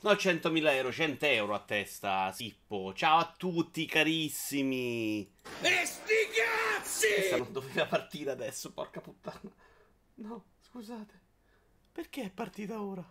[0.00, 2.94] No, 100.000 euro, 100 euro a testa, Sippo.
[2.94, 5.28] Ciao a tutti, carissimi.
[5.60, 7.14] E sti cazzi!
[7.14, 9.52] Questa non doveva partire adesso, porca puttana.
[10.14, 11.20] No, scusate.
[11.90, 13.04] Perché è partita ora?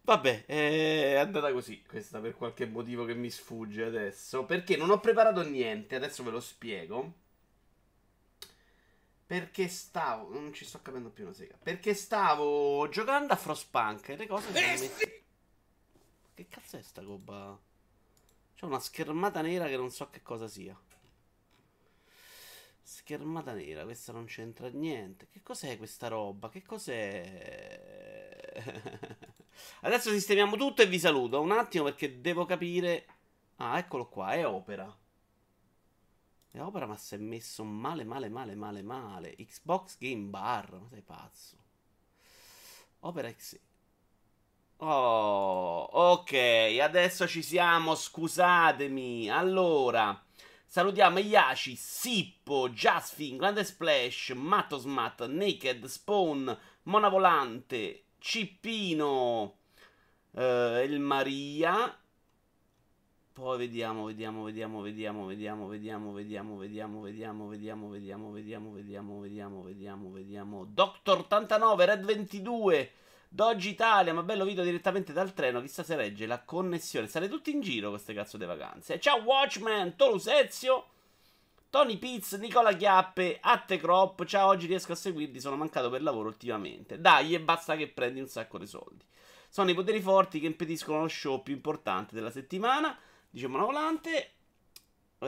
[0.00, 4.46] Vabbè, è andata così questa per qualche motivo che mi sfugge adesso.
[4.46, 7.12] Perché non ho preparato niente, adesso ve lo spiego.
[9.26, 10.32] Perché stavo.
[10.32, 11.58] Non ci sto capendo più una sega.
[11.62, 15.15] Perché stavo giocando a Frostpunk e le cose sono messe.
[16.36, 17.58] Che cazzo è sta roba?
[18.54, 20.78] C'è una schermata nera che non so che cosa sia.
[22.82, 25.28] Schermata nera, questa non c'entra niente.
[25.30, 26.50] Che cos'è questa roba?
[26.50, 28.52] Che cos'è?
[29.80, 31.40] Adesso sistemiamo tutto e vi saluto.
[31.40, 33.06] Un attimo perché devo capire.
[33.56, 34.94] Ah, eccolo qua, è opera.
[36.50, 39.36] È opera, ma si è messo male, male, male, male, male.
[39.36, 41.56] Xbox Game Bar, ma sei pazzo.
[43.00, 43.60] Opera XE.
[44.78, 46.32] Oh, ok,
[46.82, 49.30] adesso ci siamo, scusatemi.
[49.30, 50.22] Allora,
[50.66, 59.56] salutiamo Yashi, Sippo, Jasfin, Grande Splash, Matosmat, Naked, Spawn, Mona Volante, Cippino,
[60.32, 61.98] eh, il Maria.
[63.32, 66.60] Poi vediamo, vediamo, vediamo, vediamo, vediamo, vediamo, vediamo, vediamo,
[67.00, 67.90] vediamo, vediamo, vediamo,
[68.30, 70.64] vediamo, vediamo, vediamo, vediamo, vediamo.
[70.66, 72.90] Doctor 89, Red 22.
[73.28, 75.60] Doggi Italia, ma bello video direttamente dal treno.
[75.60, 77.06] Chissà se regge la connessione.
[77.06, 78.98] State tutti in giro queste cazzo di vacanze.
[79.00, 80.86] Ciao Watchman, Tolu Sezio,
[81.68, 84.24] Tony Piz, Nicola Chiappe, Atte Crop.
[84.24, 85.40] Ciao, oggi riesco a seguirti.
[85.40, 87.00] Sono mancato per lavoro ultimamente.
[87.00, 89.04] Dai, e basta che prendi un sacco di soldi.
[89.48, 92.98] Sono i poteri forti che impediscono lo show più importante della settimana.
[93.28, 94.30] Dice Monovolante.
[95.18, 95.26] Uh,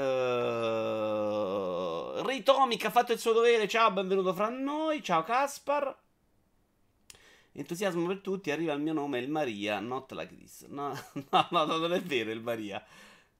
[2.27, 3.67] Ritomic ha fatto il suo dovere.
[3.69, 5.03] Ciao, benvenuto fra noi.
[5.03, 5.97] Ciao Caspar.
[7.59, 10.65] Entusiasmo per tutti, arriva il mio nome, il Maria, not like this.
[10.71, 10.97] No,
[11.31, 12.81] no, no, non è vero il Maria.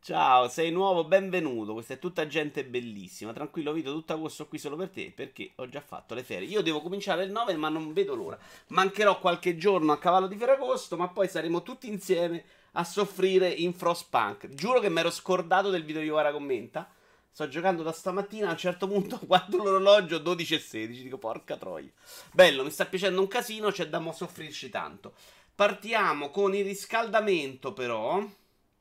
[0.01, 1.73] Ciao, sei nuovo, benvenuto.
[1.73, 3.33] Questa è tutta gente bellissima.
[3.33, 6.49] Tranquillo, Vito, tutto agosto qui solo per te perché ho già fatto le ferie.
[6.49, 8.37] Io devo cominciare il 9, ma non vedo l'ora.
[8.69, 12.43] Mancherò qualche giorno a cavallo di Ferragosto, ma poi saremo tutti insieme
[12.73, 14.49] a soffrire in Frostpunk.
[14.49, 16.91] Giuro che mi ero scordato del video di Ora commenta.
[17.39, 18.49] Sto giocando da stamattina.
[18.49, 21.03] A un certo punto guardo l'orologio 12 e 16.
[21.05, 21.89] Dico, porca troia.
[22.33, 23.71] Bello, mi sta piacendo un casino.
[23.71, 25.15] C'è da soffrirci tanto.
[25.55, 28.27] Partiamo con il riscaldamento, però.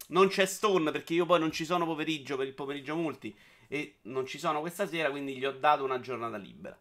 [0.07, 3.37] Non c'è Stone perché io poi non ci sono pomeriggio per il pomeriggio multi.
[3.67, 6.75] E non ci sono questa sera, quindi gli ho dato una giornata libera.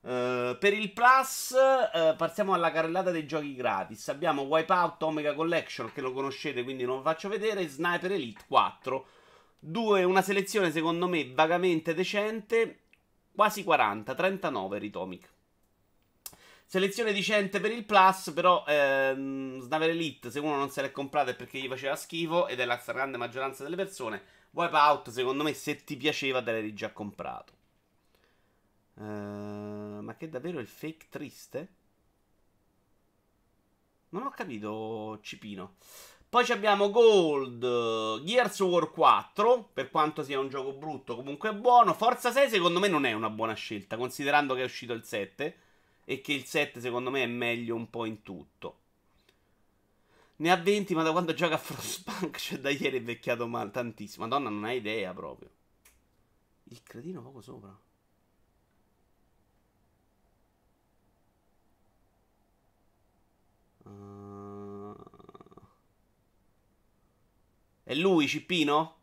[0.00, 4.08] Uh, per il Plus, uh, passiamo alla carrellata dei giochi gratis.
[4.08, 7.68] Abbiamo Wipeout Omega Collection, che lo conoscete, quindi non faccio vedere.
[7.68, 9.06] Sniper Elite 4
[9.64, 12.80] Due, una selezione secondo me vagamente decente,
[13.32, 15.30] quasi 40, 39 Ritomic.
[16.66, 21.30] Selezione decente per il Plus, però ehm, Snaver Elite, se uno non se l'è comprato
[21.30, 24.20] è perché gli faceva schifo, ed è la grande maggioranza delle persone.
[24.50, 27.52] Wipeout, secondo me, se ti piaceva, te l'hai già comprato.
[28.94, 29.04] Uh,
[30.00, 31.68] ma che davvero il fake triste?
[34.08, 35.76] Non ho capito, Cipino.
[36.32, 41.92] Poi abbiamo Gold, Gears War 4, per quanto sia un gioco brutto, comunque è buono.
[41.92, 45.56] Forza 6 secondo me non è una buona scelta, considerando che è uscito il 7
[46.06, 48.78] e che il 7 secondo me è meglio un po' in tutto.
[50.36, 53.70] Ne ha 20, ma da quando gioca a Frostpunk, cioè da ieri è vecchiato male
[53.70, 54.24] tantissimo.
[54.24, 55.50] Madonna, non hai idea proprio.
[56.64, 57.78] Il cretino poco sopra.
[67.92, 68.96] È lui, Cippino?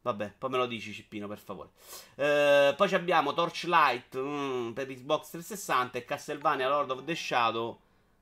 [0.00, 1.72] Vabbè, poi me lo dici, Cippino, per favore.
[2.14, 7.78] Eh, poi abbiamo Torchlight mm, per Xbox 360 e Castlevania Lord of the Shadow,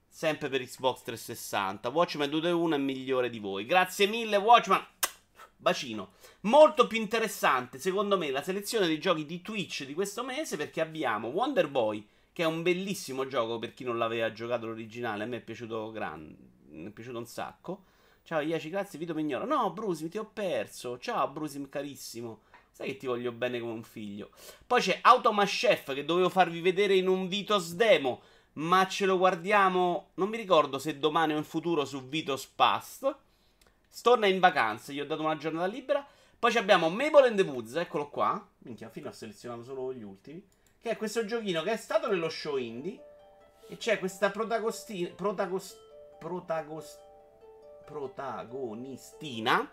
[0.09, 1.89] sempre per Xbox 360.
[1.91, 3.65] Watchmen 2 è migliore di voi.
[3.65, 4.85] Grazie mille, Watchman.
[5.57, 6.15] Bacino.
[6.41, 10.81] Molto più interessante, secondo me, la selezione dei giochi di Twitch di questo mese perché
[10.81, 15.23] abbiamo Wonder Boy, che è un bellissimo gioco per chi non l'aveva giocato l'originale.
[15.23, 16.37] A me è piaciuto, gran...
[16.73, 17.85] è piaciuto un sacco.
[18.29, 19.47] Ciao Iaci, grazie, Vito Mignolo.
[19.47, 20.99] No, Brusim, ti ho perso.
[20.99, 22.41] Ciao, Brusim, carissimo.
[22.71, 24.33] Sai che ti voglio bene come un figlio.
[24.67, 28.21] Poi c'è Automa Chef che dovevo farvi vedere in un Vitos demo.
[28.53, 30.11] Ma ce lo guardiamo.
[30.17, 33.17] Non mi ricordo se domani o in futuro su Vitos Past.
[33.89, 36.07] Storna in vacanza, gli ho dato una giornata libera.
[36.39, 38.47] Poi abbiamo Mabel and the Woods, eccolo qua.
[38.59, 40.47] Minchia, fino ho selezionato solo gli ultimi.
[40.79, 43.03] Che è questo giochino che è stato nello show indie.
[43.69, 45.15] E c'è questa protagonistina.
[45.15, 45.79] Protagost,
[46.19, 47.08] protagost,
[47.89, 49.73] protagonistina,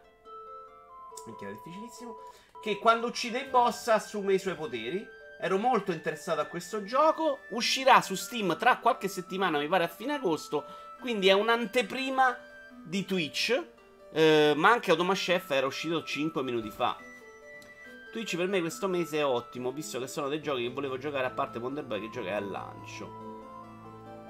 [1.25, 2.15] minchia, è difficilissimo,
[2.61, 5.05] che quando uccide i boss assume i suoi poteri.
[5.37, 7.39] Ero molto interessato a questo gioco.
[7.49, 10.63] Uscirà su Steam tra qualche settimana, mi pare a fine agosto.
[11.01, 12.37] Quindi è un'anteprima
[12.83, 13.63] di Twitch.
[14.13, 16.97] Eh, ma anche Automa Chef era uscito 5 minuti fa.
[18.13, 21.25] Twitch per me questo mese è ottimo, visto che sono dei giochi che volevo giocare
[21.25, 23.24] a parte Wonder Boy che giochi al lancio.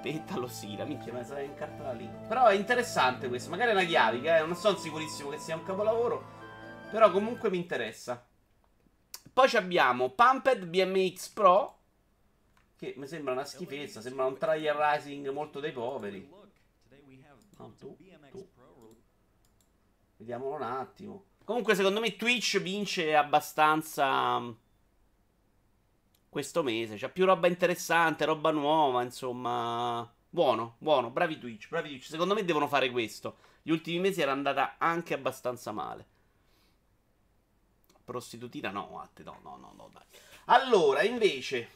[0.06, 2.08] Petalo sì, la minchia me la sarei incartata lì.
[2.28, 4.46] Però è interessante questo, magari è una chiavica, eh?
[4.46, 6.24] non sono sicurissimo che sia un capolavoro.
[6.92, 8.24] Però comunque mi interessa.
[9.32, 11.78] Poi abbiamo Pumped BMX Pro.
[12.76, 16.32] Che mi sembra una schifezza, sembra un trial rising molto dei poveri.
[17.58, 17.96] No, tu,
[18.30, 18.48] tu.
[20.18, 21.24] Vediamolo un attimo.
[21.42, 24.54] Comunque secondo me Twitch vince abbastanza
[26.36, 26.96] questo mese.
[26.96, 30.06] C'è più roba interessante, roba nuova, insomma.
[30.28, 32.08] Buono, buono, bravi Twitch, bravi Twitch.
[32.08, 33.38] Secondo me devono fare questo.
[33.62, 36.06] Gli ultimi mesi era andata anche abbastanza male.
[38.04, 40.02] Prostitutina no, Atte, no, no, no, no, dai.
[40.44, 41.70] Allora, invece,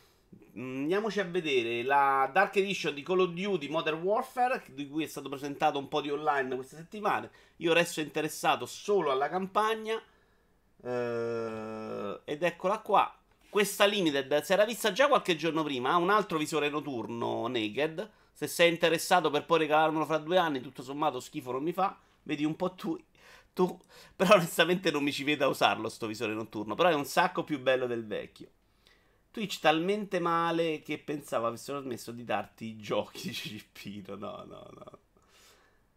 [0.54, 5.04] mm, andiamoci a vedere la Dark Edition di Call of Duty Modern Warfare, di cui
[5.04, 7.30] è stato presentato un po' di online queste settimane.
[7.56, 9.98] Io resto interessato solo alla campagna.
[10.82, 13.19] Uh, ed eccola qua.
[13.50, 15.90] Questa Limited si era vista già qualche giorno prima.
[15.90, 18.10] Ha un altro visore noturno naked.
[18.32, 21.98] Se sei interessato per poi regalarmelo fra due anni, tutto sommato schifo non mi fa.
[22.22, 22.96] Vedi un po' tu.
[23.52, 23.76] tu.
[24.14, 26.76] Però onestamente non mi ci vedo a usarlo sto visore notturno.
[26.76, 28.48] Però è un sacco più bello del vecchio.
[29.32, 34.14] Twitch talmente male che pensavo avessero smesso di darti i giochi, Cippino.
[34.14, 34.98] No, no, no.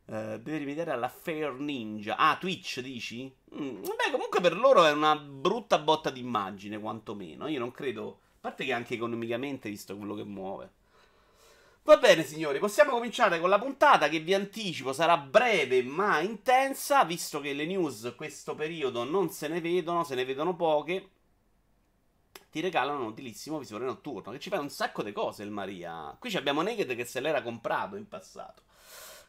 [0.05, 2.17] Uh, deve rimediare alla Fair Ninja.
[2.17, 3.33] Ah, Twitch dici?
[3.55, 7.47] Mm, beh, comunque per loro è una brutta botta d'immagine, quantomeno.
[7.47, 8.19] Io non credo.
[8.35, 10.71] A parte che anche economicamente, visto quello che muove.
[11.85, 17.03] Va bene, signori, possiamo cominciare con la puntata che vi anticipo sarà breve ma intensa,
[17.03, 21.09] visto che le news questo periodo non se ne vedono, se ne vedono poche.
[22.49, 26.15] Ti regalano un utilissimo visore notturno che ci fa un sacco di cose il Maria.
[26.17, 28.61] Qui abbiamo Naked che se l'era comprato in passato.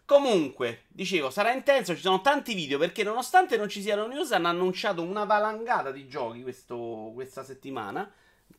[0.07, 4.49] Comunque, dicevo, sarà intenso, ci sono tanti video perché nonostante non ci siano news hanno
[4.49, 8.13] annunciato una valangata di giochi questo, questa settimana.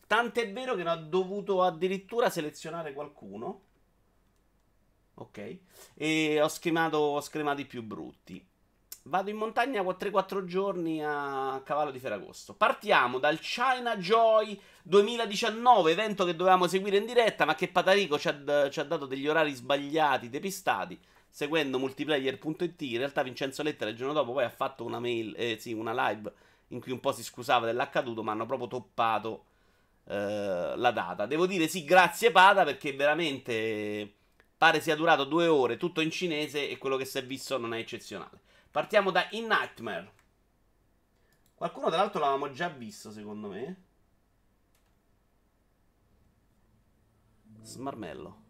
[0.08, 3.62] Tant'è vero che ne ho dovuto addirittura selezionare qualcuno.
[5.16, 5.58] Ok.
[5.94, 8.44] E ho scremato, ho scremato i più brutti.
[9.04, 12.56] Vado in montagna 3-4 giorni a cavallo di Ferragosto.
[12.56, 18.30] Partiamo dal China Joy 2019, evento che dovevamo seguire in diretta, ma che Patarico ci
[18.30, 21.00] ha, ci ha dato degli orari sbagliati, depistati
[21.36, 22.82] seguendo multiplayer.it.
[22.84, 26.08] In realtà Vincenzo Lettera il giorno dopo poi ha fatto una mail, eh, sì, una
[26.08, 26.34] live
[26.70, 29.48] in cui un po' si scusava dell'accaduto, ma hanno proprio toppato
[30.06, 31.26] eh, la data.
[31.26, 34.16] Devo dire sì, grazie Pada, perché veramente
[34.58, 37.74] pare sia durato due ore, tutto in cinese e quello che si è visto non
[37.74, 38.40] è eccezionale.
[38.72, 40.14] Partiamo da In Nightmare.
[41.54, 43.84] Qualcuno tra l'altro l'avevamo già visto, secondo me.
[47.62, 48.45] Smarmello.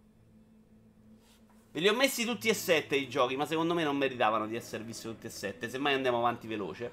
[1.75, 4.55] Ve li ho messi tutti e sette i giochi, ma secondo me non meritavano di
[4.55, 5.69] essere visti tutti e sette.
[5.69, 6.89] Semmai andiamo avanti veloce.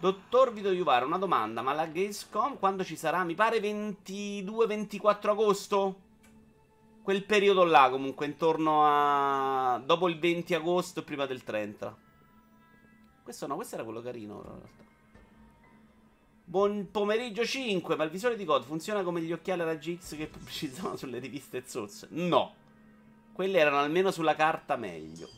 [0.00, 3.22] Dottor Vito Iuvara, una domanda, ma la Gamescom quando ci sarà?
[3.22, 5.96] Mi pare 22-24 agosto?
[7.02, 9.78] Quel periodo là, comunque, intorno a...
[9.84, 11.94] dopo il 20 agosto e prima del 30.
[13.22, 14.68] Questo no, questo era quello carino, in realtà.
[16.46, 20.28] Buon pomeriggio 5, ma il visore di COD funziona come gli occhiali raggi X che
[20.28, 22.06] pubblicizzano sulle riviste Source?
[22.12, 22.60] No.
[23.32, 25.28] Quelle erano almeno sulla carta meglio.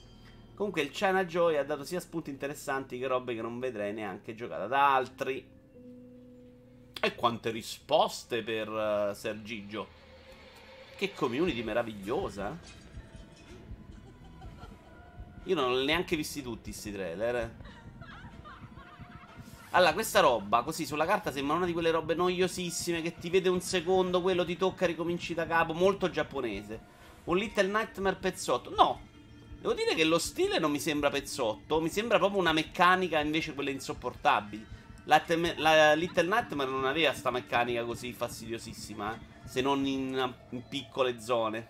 [0.55, 4.35] Comunque il China Joy ha dato sia spunti interessanti che robe che non vedrei neanche
[4.35, 5.53] giocate da altri.
[7.01, 9.87] E quante risposte per uh, Sergigio.
[10.97, 12.57] Che community meravigliosa.
[15.45, 17.55] Io non l'ho neanche visti tutti questi trailer.
[19.71, 23.49] Allora, questa roba, così sulla carta sembra una di quelle robe noiosissime che ti vede
[23.49, 26.94] un secondo, quello ti tocca, ricominci da capo, molto giapponese.
[27.25, 28.75] Un Little Nightmare pezzotto.
[28.77, 29.01] No,
[29.61, 33.55] devo dire che lo stile non mi sembra pezzotto, mi sembra proprio una meccanica invece
[33.55, 34.67] quelle insopportabili.
[35.05, 39.19] La, tem- la Little Nightmare non aveva sta meccanica così fastidiosissima, eh?
[39.47, 41.69] se non in, in piccole zone.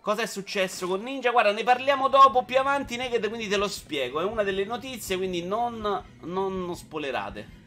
[0.00, 1.30] Cosa è successo con Ninja?
[1.30, 4.20] Guarda, ne parliamo dopo, più avanti, Naked, quindi te lo spiego.
[4.20, 7.59] È una delle notizie, quindi non, non spoilerate.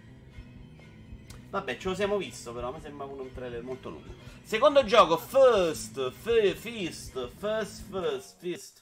[1.54, 4.12] Vabbè, ce lo siamo visto, però mi sembra un trailer molto lungo.
[4.42, 8.82] Secondo gioco, First, f- Fist, First, First, Fist.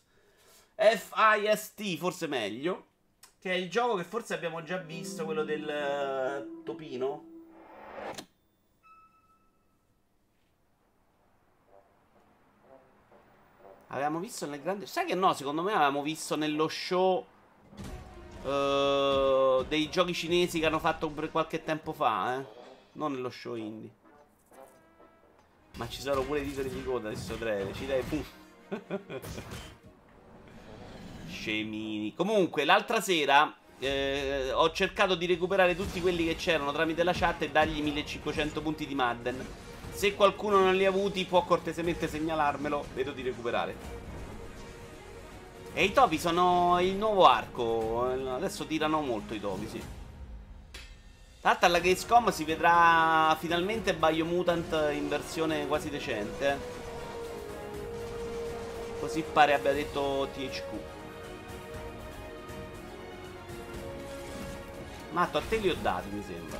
[0.75, 2.85] F-I-S-T, forse meglio.
[3.41, 7.25] Che è il gioco che forse abbiamo già visto, quello del uh, topino.
[13.87, 14.85] Avevamo visto nel grande...
[14.85, 17.25] Sai che no, secondo me avevamo visto nello show...
[18.43, 22.59] Uh, dei giochi cinesi che hanno fatto qualche tempo fa, eh.
[22.93, 24.00] Non nello show indie.
[25.77, 27.74] Ma ci sono pure i titoli di coda adesso breve.
[27.74, 28.24] Ci dai pum.
[31.29, 32.13] Scemini.
[32.13, 37.43] Comunque, l'altra sera eh, ho cercato di recuperare tutti quelli che c'erano tramite la chat
[37.43, 39.45] e dargli 1500 punti di Madden.
[39.91, 42.86] Se qualcuno non li ha avuti, può cortesemente segnalarmelo.
[42.93, 43.75] Vedo di recuperare.
[45.74, 48.36] E i topi sono il nuovo arco.
[48.36, 49.81] Adesso tirano molto i topi, sì.
[51.43, 56.60] L'altro alla Gamescom si vedrà finalmente Biomutant in versione quasi decente.
[59.00, 60.63] Così pare abbia detto THQ.
[65.13, 66.60] Matto, a te li ho dati, mi sembra.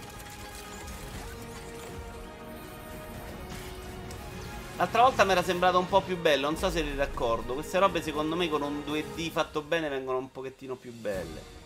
[4.78, 7.54] L'altra volta mi era sembrato un po' più bello, non so se eri d'accordo.
[7.54, 11.61] Queste robe secondo me con un 2D fatto bene vengono un pochettino più belle.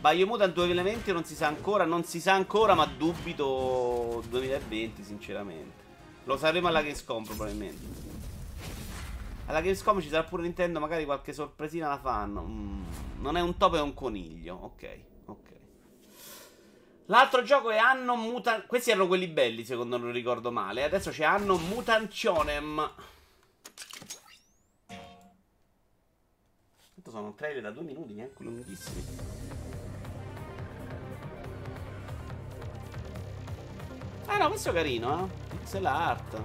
[0.00, 5.84] Biomutant 2020 non si sa ancora, non si sa ancora, ma dubito 2020 sinceramente.
[6.24, 8.16] Lo sapremo alla Gamescom probabilmente.
[9.46, 12.42] Alla Gamescom ci sarà pure Nintendo, magari qualche sorpresina la fanno.
[12.42, 12.84] Mm,
[13.22, 14.54] non è un topo, è un coniglio.
[14.54, 15.48] Ok, ok.
[17.06, 18.66] L'altro gioco è Anno Mutant.
[18.66, 20.84] Questi erano quelli belli, secondo non ricordo male.
[20.84, 22.92] Adesso c'è Anno Mutantionem.
[26.94, 29.77] Tanto sono trailer da due minuti, neanche lunghissimi.
[34.30, 35.56] Ah no, questo è carino, eh.
[35.56, 36.40] Pixel art.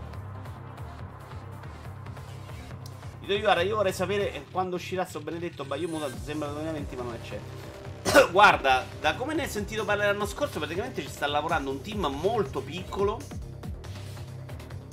[3.25, 6.15] Guarda, io vorrei sapere quando uscirà sto benedetto Biomutant.
[6.23, 7.39] Sembra 2020, ma non c'è.
[8.31, 12.05] Guarda, da come ne hai sentito parlare l'anno scorso, praticamente ci sta lavorando un team
[12.05, 13.19] molto piccolo.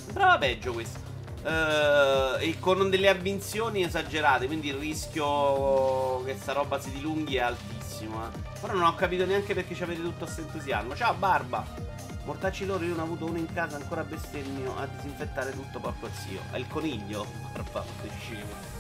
[0.04, 1.08] Sembrava peggio questo.
[1.42, 7.40] Uh, e con delle avvinzioni esagerate, quindi il rischio che sta roba si dilunghi è
[7.40, 8.26] altissimo.
[8.26, 8.58] Eh.
[8.60, 10.94] Però non ho capito neanche perché ci avete tutto questo entusiasmo.
[10.96, 12.09] Ciao Barba!
[12.24, 16.08] Mortacci loro, io ne ho avuto uno in casa ancora bestemmio a disinfettare tutto porco
[16.12, 16.40] zio.
[16.52, 17.26] È il coniglio?
[17.52, 18.78] Barba, decimo.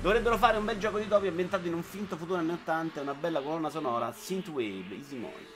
[0.00, 3.02] Dovrebbero fare un bel gioco di topi ambientato in un finto futuro anni 80 e
[3.02, 5.46] una bella colonna sonora Synthwave, Easy Moy.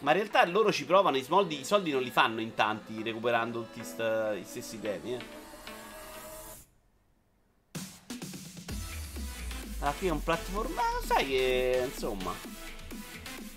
[0.00, 3.02] Ma in realtà loro ci provano, i soldi, i soldi non li fanno in tanti
[3.02, 5.40] recuperando tutti i stessi temi, eh.
[9.80, 10.72] Alla fine è un platform...
[10.74, 12.32] Ma sai che, insomma...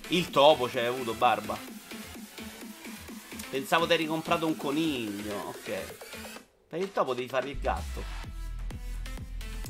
[0.10, 1.75] Il topo c'hai avuto, barba.
[3.56, 5.96] Pensavo ti eri comprato un coniglio, ok.
[6.68, 8.04] Per il topo devi fare il gatto.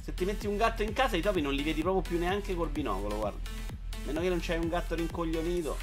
[0.02, 2.56] Se ti metti un gatto in casa, i topi non li vedi proprio più neanche
[2.56, 3.48] col binocolo, guarda.
[4.06, 5.78] Meno che non c'hai un gatto rincoglionito.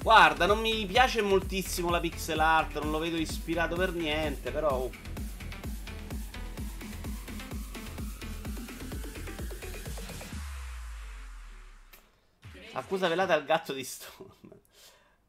[0.00, 4.88] Guarda, non mi piace moltissimo la pixel art, non lo vedo ispirato per niente, però...
[12.76, 14.62] Accusa velata al gatto di Stone.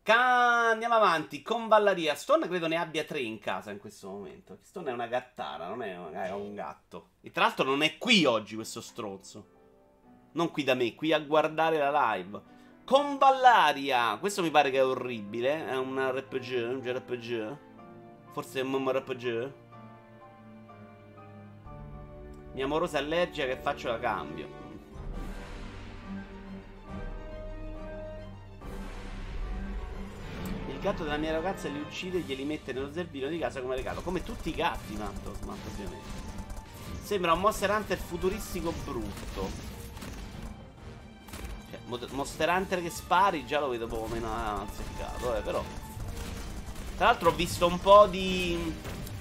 [0.02, 2.16] Ca- andiamo avanti con Ballaria.
[2.16, 4.58] Stone credo ne abbia tre in casa in questo momento.
[4.64, 7.12] Stone è una gattara, non è, è un gatto.
[7.22, 9.54] E tra l'altro non è qui oggi questo stronzo.
[10.32, 12.42] Non qui da me, qui a guardare la live.
[12.84, 14.18] Con Ballaria.
[14.18, 15.68] Questo mi pare che è orribile.
[15.68, 17.58] È un RPG, un JRPG.
[18.32, 19.54] Forse è un MMORPG.
[22.54, 24.64] Mia amorosa allergia che faccio la cambio.
[30.86, 34.01] Gatto della mia ragazza li uccide e glieli mette nello zerbino di casa come regalo.
[34.01, 36.24] Come tutti i gatti, Matto, Matto ovviamente.
[37.01, 39.50] Sembra un Monster Hunter futuristico brutto.
[41.72, 41.80] Cioè,
[42.12, 45.63] Monster Hunter che spari già lo vedo poco meno azzeccato, eh, però.
[46.98, 48.74] Tra l'altro ho visto un po' di,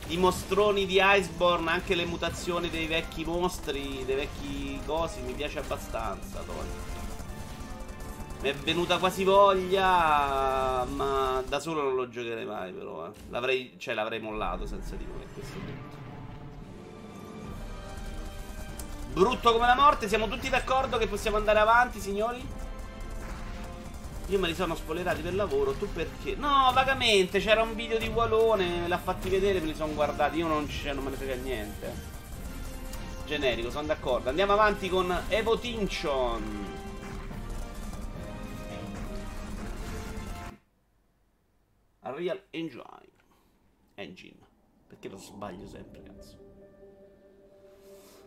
[0.07, 5.61] di mostroni di Iceborne, anche le mutazioni dei vecchi mostri, dei vecchi cosi, mi piace
[5.61, 6.94] abbastanza, Tony.
[8.45, 13.11] Mi è venuta quasi voglia, ma da solo non lo giocherei mai però, eh.
[13.31, 15.97] L'avrei, cioè l'avrei mollato senza di voi questo punto.
[19.15, 22.47] Brutto come la morte, siamo tutti d'accordo che possiamo andare avanti, signori?
[24.27, 26.35] Io me li sono spoilerati per lavoro, tu perché?
[26.35, 30.37] No, vagamente, c'era un video di Walone, me l'ha fatti vedere, me li sono guardati,
[30.37, 31.95] io non, non me ne frega niente.
[33.25, 34.29] Generico, sono d'accordo.
[34.29, 35.57] Andiamo avanti con Evo
[42.05, 42.83] Unreal Engine.
[43.95, 44.39] Engine.
[44.87, 46.43] Perché lo sbaglio sempre, cazzo.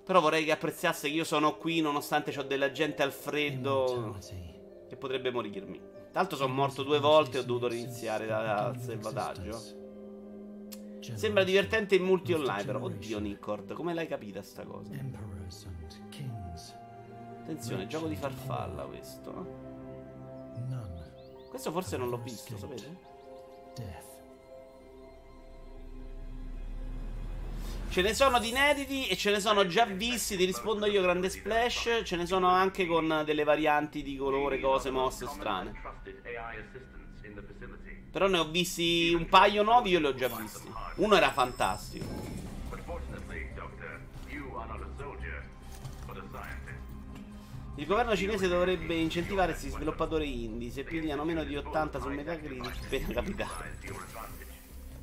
[0.04, 4.18] Però vorrei che apprezzasse che io sono qui nonostante ho della gente al freddo
[4.88, 5.78] che potrebbe morirmi.
[5.78, 9.86] Tra l'altro sono morto due volte e ho dovuto riniziare dal salvataggio.
[11.00, 12.82] Sembra divertente in multi online, però.
[12.82, 14.94] Oddio, Nicord, come l'hai capita sta cosa?
[17.42, 19.66] Attenzione, gioco di farfalla questo.
[21.50, 23.16] Questo forse non l'ho visto, sapete?
[23.82, 24.06] Death.
[27.90, 31.30] Ce ne sono di inediti e ce ne sono già visti, ti rispondo io, grande
[31.30, 32.02] splash.
[32.04, 35.74] Ce ne sono anche con delle varianti di colore, cose, mosse strane.
[38.12, 40.72] Però ne ho visti un paio nuovi, io li ho già visti.
[40.96, 42.27] Uno era fantastico.
[47.78, 50.72] Il governo cinese dovrebbe incentivare questi sviluppatori indie.
[50.72, 53.78] Se pigliano meno di 80 su Metacritic, pena capitale.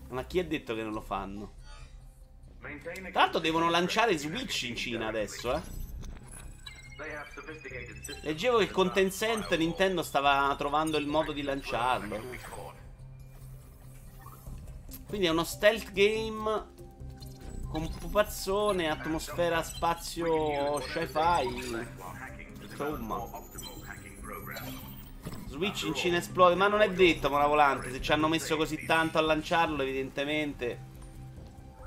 [0.08, 1.52] Ma chi ha detto che non lo fanno?
[2.60, 5.60] Tra l'altro devono lanciare Switch in Cina adesso, eh.
[8.22, 12.20] Leggevo che con Tencent Nintendo stava trovando il modo di lanciarlo.
[15.06, 16.72] Quindi è uno stealth game
[17.70, 22.23] con pupazzone, atmosfera, spazio, sci-fi.
[22.74, 23.26] Insomma.
[25.46, 27.90] Switch in Cina esplode, ma non è detto, Mona Volante.
[27.90, 30.92] Se ci hanno messo così tanto a lanciarlo, evidentemente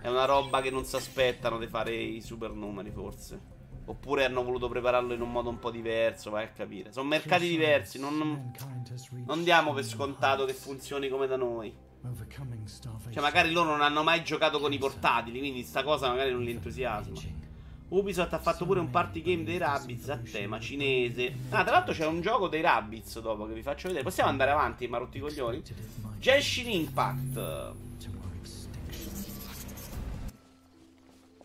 [0.01, 3.55] è una roba che non si aspettano di fare i super numeri, forse.
[3.85, 6.91] Oppure hanno voluto prepararlo in un modo un po' diverso, vai a capire.
[6.91, 8.51] Sono mercati diversi, non,
[9.25, 11.73] non diamo per scontato che funzioni come da noi.
[13.11, 16.43] Cioè, magari loro non hanno mai giocato con i portatili, quindi sta cosa magari non
[16.43, 17.19] li entusiasma.
[17.89, 21.33] Ubisoft ha fatto pure un party game dei Rabbids a tema cinese.
[21.49, 24.03] Ah, tra l'altro c'è un gioco dei Rabbids dopo che vi faccio vedere.
[24.03, 25.63] Possiamo andare avanti, ma rotti i coglioni?
[26.19, 27.75] Genshin Impact.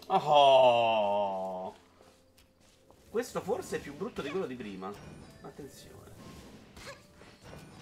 [0.07, 1.75] Oh.
[3.09, 4.93] Questo forse è più brutto di quello di prima.
[5.43, 6.01] Attenzione.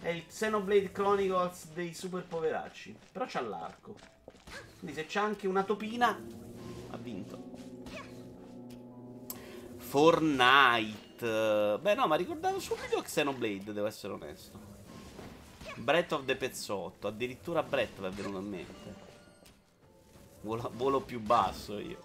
[0.02, 2.94] È il Xenoblade Chronicles dei super poveracci.
[3.12, 3.96] Però c'ha l'arco.
[4.78, 6.08] Quindi se c'è anche una topina,
[6.90, 7.49] ha vinto.
[9.90, 11.78] Fortnite.
[11.80, 14.56] Beh no, ma ricordavo subito Xenoblade, devo essere onesto.
[15.74, 17.08] Breath of the Pezzotto.
[17.08, 18.94] Addirittura Breath mi è venuto a mente.
[20.42, 21.98] Volo, volo più basso io.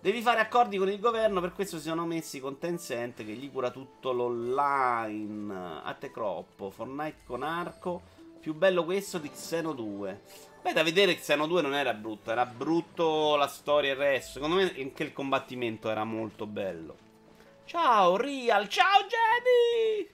[0.00, 3.52] Devi fare accordi con il governo, per questo si sono messi con Tencent che gli
[3.52, 5.80] cura tutto l'online.
[5.82, 8.00] A te croppo, Fortnite con arco.
[8.40, 10.22] Più bello questo di Xeno 2.
[10.62, 14.32] Beh, da vedere Xeno 2 non era brutto, era brutto la storia e il resto.
[14.32, 17.04] Secondo me anche il combattimento era molto bello.
[17.66, 20.08] Ciao Real, ciao Jedi!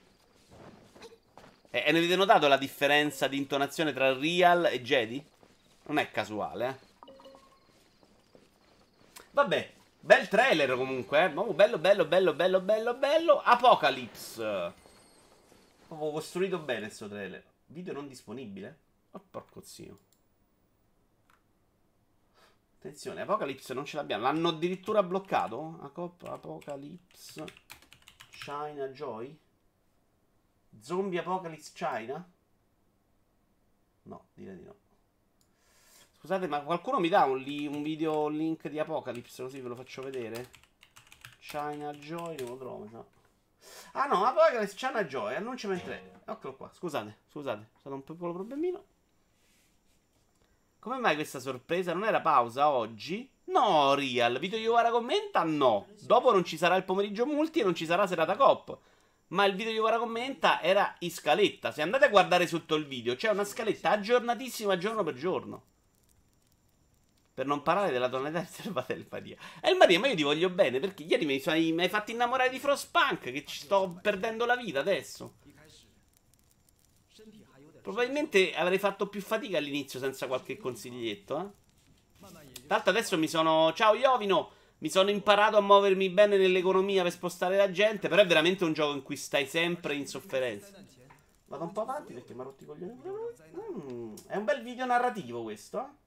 [1.69, 5.23] E, e ne avete notato la differenza di intonazione tra Real e Jedi?
[5.83, 7.11] Non è casuale, eh?
[9.31, 11.31] Vabbè, Bel trailer comunque, eh.
[11.33, 13.39] Oh, bello, bello, bello, bello, bello, bello.
[13.39, 14.73] Apocalypse.
[15.87, 17.41] Ho costruito bene questo trailer.
[17.67, 18.79] Video non disponibile?
[19.11, 19.99] Oh, porco zio.
[22.83, 24.23] Attenzione, Apocalypse non ce l'abbiamo.
[24.23, 25.79] L'hanno addirittura bloccato?
[26.25, 27.45] Apocalypse.
[28.29, 29.39] China Joy.
[30.81, 32.29] Zombie Apocalypse China?
[34.03, 34.75] No, direi di no.
[36.17, 39.75] Scusate, ma qualcuno mi dà un, li, un video link di Apocalypse così ve lo
[39.75, 40.49] faccio vedere?
[41.39, 43.07] China Joy, non lo trovo, no.
[43.93, 46.19] Ah no, Apocalypse China Joy, annuncia mentre...
[46.25, 48.83] Eccolo qua, scusate, scusate, è stato un piccolo problemino.
[50.83, 51.93] Come mai questa sorpresa?
[51.93, 53.31] Non era pausa oggi?
[53.45, 55.41] No, Real, video Iovara commenta?
[55.43, 55.87] No.
[56.01, 58.77] Dopo non ci sarà il pomeriggio multi e non ci sarà serata cop.
[59.27, 61.71] Ma il video Iovara commenta era in scaletta.
[61.71, 65.63] Se andate a guardare sotto il video, c'è una scaletta aggiornatissima giorno per giorno.
[67.33, 69.37] Per non parlare della tonalità riservata del Maria.
[69.61, 72.59] E il Maria, ma io ti voglio bene perché ieri mi hai fatto innamorare di
[72.59, 75.35] Frostpunk che ci sto perdendo la vita adesso.
[77.83, 81.61] Probabilmente avrei fatto più fatica all'inizio senza qualche consiglietto, eh.
[82.67, 83.73] L'altro adesso mi sono...
[83.73, 84.51] Ciao Iovino!
[84.77, 88.71] Mi sono imparato a muovermi bene nell'economia per spostare la gente, però è veramente un
[88.71, 90.81] gioco in cui stai sempre in sofferenza.
[91.47, 92.93] Vado un po' avanti perché mi ha rotto i coglioni.
[92.93, 96.02] Mm, è un bel video narrativo questo, eh.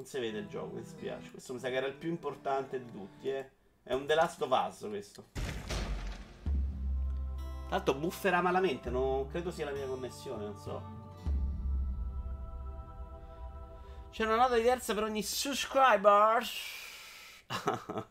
[0.00, 1.30] Non si vede il gioco, mi dispiace.
[1.30, 3.50] Questo mi sa che era il più importante di tutti, eh.
[3.82, 5.26] È un The Last of Us questo.
[5.34, 5.42] Tra
[7.68, 10.82] l'altro buffera malamente, non credo sia la mia connessione, non so.
[14.10, 16.46] C'è una nota diversa per ogni subscriber.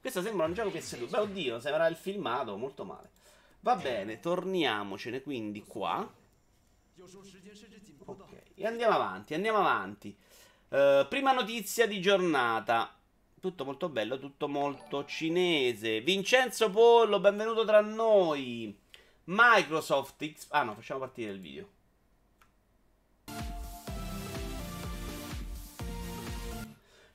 [0.00, 1.10] questo sembra un gioco PS2.
[1.10, 3.10] Beh, oddio, sembrerà il filmato, molto male.
[3.58, 6.08] Va bene, torniamocene quindi qua.
[8.04, 10.16] Ok, e andiamo avanti, andiamo avanti.
[10.68, 12.92] Uh, prima notizia di giornata.
[13.40, 16.00] Tutto molto bello, tutto molto cinese.
[16.00, 18.76] Vincenzo Pollo, benvenuto tra noi.
[19.24, 20.46] Microsoft X...
[20.48, 21.68] Ah no, facciamo partire il video.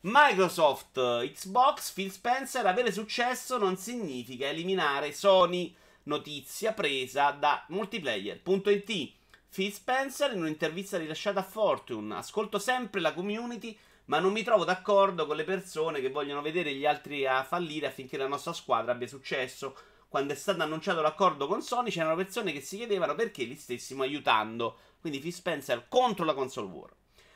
[0.03, 0.97] Microsoft,
[1.33, 5.75] Xbox, Phil Spencer, avere successo non significa eliminare Sony.
[6.03, 9.19] Notizia presa da multiplayer.it.
[9.53, 12.15] Phil Spencer in un'intervista rilasciata a Fortune.
[12.15, 16.73] Ascolto sempre la community, ma non mi trovo d'accordo con le persone che vogliono vedere
[16.73, 19.75] gli altri a fallire affinché la nostra squadra abbia successo.
[20.07, 24.03] Quando è stato annunciato l'accordo con Sony c'erano persone che si chiedevano perché li stessimo
[24.03, 24.77] aiutando.
[25.01, 26.93] Quindi Phil Spencer contro la console war.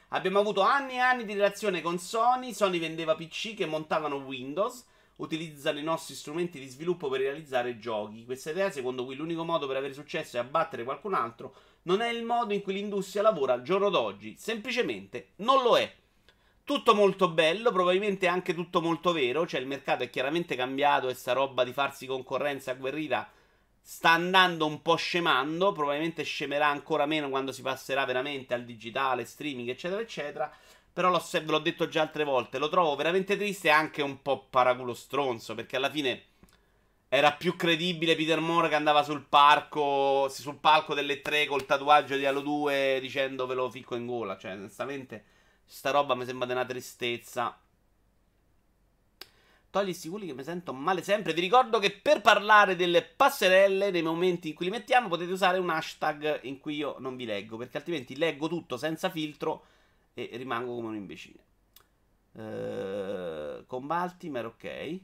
[0.10, 2.54] Abbiamo avuto anni e anni di relazione con Sony.
[2.54, 4.86] Sony vendeva PC che montavano Windows.
[5.18, 8.24] Utilizzano i nostri strumenti di sviluppo per realizzare giochi.
[8.24, 12.10] Questa idea, secondo cui l'unico modo per avere successo è abbattere qualcun altro, non è
[12.10, 14.36] il modo in cui l'industria lavora al giorno d'oggi.
[14.38, 15.94] Semplicemente non lo è.
[16.64, 19.46] Tutto molto bello, probabilmente anche tutto molto vero.
[19.46, 23.30] Cioè, il mercato è chiaramente cambiato e sta roba di farsi concorrenza agguerrita
[23.88, 29.26] sta andando un po' scemando, probabilmente scemerà ancora meno quando si passerà veramente al digitale,
[29.26, 30.52] streaming, eccetera, eccetera.
[30.92, 34.48] Però l'ho, l'ho detto già altre volte, lo trovo veramente triste e anche un po'
[34.50, 36.24] paraculo stronzo, perché alla fine
[37.16, 42.18] era più credibile Peter Moore che andava sul parco, sul palco delle tre col tatuaggio
[42.18, 44.38] di Halo 2 dicendo ve lo ficco in gola.
[44.38, 45.24] Cioè, onestamente,
[45.64, 47.58] sta roba mi sembra di una tristezza.
[49.70, 51.32] Togli sti culi che mi sento male sempre.
[51.32, 55.58] Vi ricordo che per parlare delle passerelle, nei momenti in cui li mettiamo, potete usare
[55.58, 59.68] un hashtag in cui io non vi leggo, perché altrimenti leggo tutto senza filtro
[60.14, 61.44] e rimango come un imbecille.
[62.34, 65.00] Uh, con Baltimore, ok.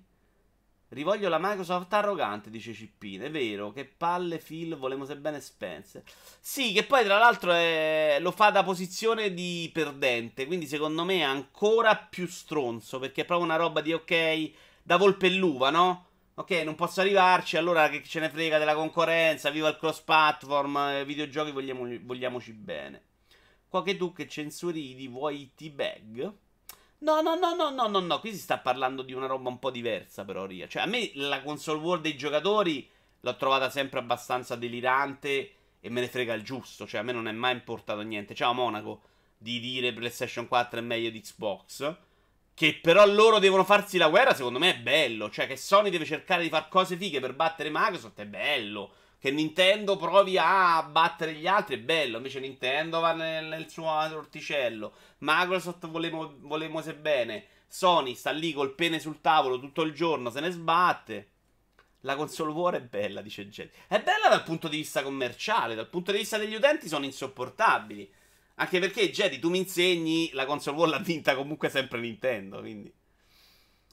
[0.93, 3.23] Rivoglio la Microsoft arrogante, dice Cippino.
[3.23, 6.03] È vero, che palle Phil, volemo se bene Spencer.
[6.41, 8.17] Sì, che poi tra l'altro è...
[8.19, 13.25] lo fa da posizione di perdente, quindi secondo me è ancora più stronzo, perché è
[13.25, 14.51] proprio una roba di ok,
[14.83, 16.07] da volpe e l'uva, no?
[16.33, 20.75] Ok, non posso arrivarci, allora che ce ne frega della concorrenza, viva il cross platform,
[20.75, 23.01] eh, videogiochi vogliamo, vogliamoci bene.
[23.69, 26.33] Qua che tu che censuri di vuoi T-Bag?
[27.03, 28.19] No, no, no, no, no, no, no.
[28.19, 30.67] Qui si sta parlando di una roba un po' diversa, però, Ria.
[30.67, 32.87] Cioè, a me la console war dei giocatori
[33.21, 36.85] l'ho trovata sempre abbastanza delirante e me ne frega il giusto.
[36.85, 38.35] Cioè, a me non è mai importato niente.
[38.35, 39.01] Ciao, Monaco,
[39.35, 41.95] di dire PlayStation 4 è meglio di Xbox.
[42.53, 45.31] Che però loro devono farsi la guerra, secondo me è bello.
[45.31, 49.29] Cioè, che Sony deve cercare di fare cose fighe per battere Microsoft è bello che
[49.29, 54.93] Nintendo provi a battere gli altri è bello, invece Nintendo va nel, nel suo orticello.
[55.19, 57.45] Microsoft volemo, volemo se bene.
[57.67, 61.29] Sony sta lì col pene sul tavolo tutto il giorno, se ne sbatte.
[61.99, 63.69] La console war è bella, dice Jedi.
[63.87, 68.11] È bella dal punto di vista commerciale, dal punto di vista degli utenti sono insopportabili.
[68.55, 72.91] Anche perché, Jedi, tu mi insegni, la console war l'ha vinta comunque sempre Nintendo, quindi...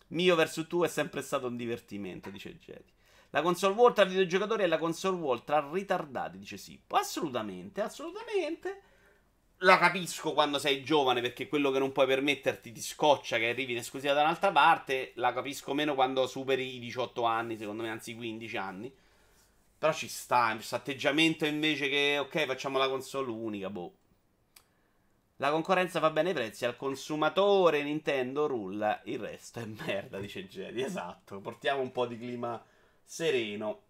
[0.09, 2.97] Mio verso tu è sempre stato un divertimento, dice Jedi.
[3.31, 6.97] La console war tra videogiocatori e la console war tra ritardati, dice Sippo.
[6.97, 8.83] Assolutamente, assolutamente.
[9.63, 13.73] La capisco quando sei giovane perché quello che non puoi permetterti ti scoccia che arrivi
[13.73, 15.13] in esclusiva da un'altra parte.
[15.17, 18.95] La capisco meno quando superi i 18 anni, secondo me, anzi 15 anni.
[19.79, 23.93] Però ci sta, questo atteggiamento invece che, ok, facciamo la console unica, boh.
[25.37, 30.49] La concorrenza fa bene i prezzi, al consumatore Nintendo rulla, il resto è merda, dice
[30.49, 30.83] Jedi.
[30.83, 32.61] Esatto, portiamo un po' di clima
[33.09, 33.85] sereno.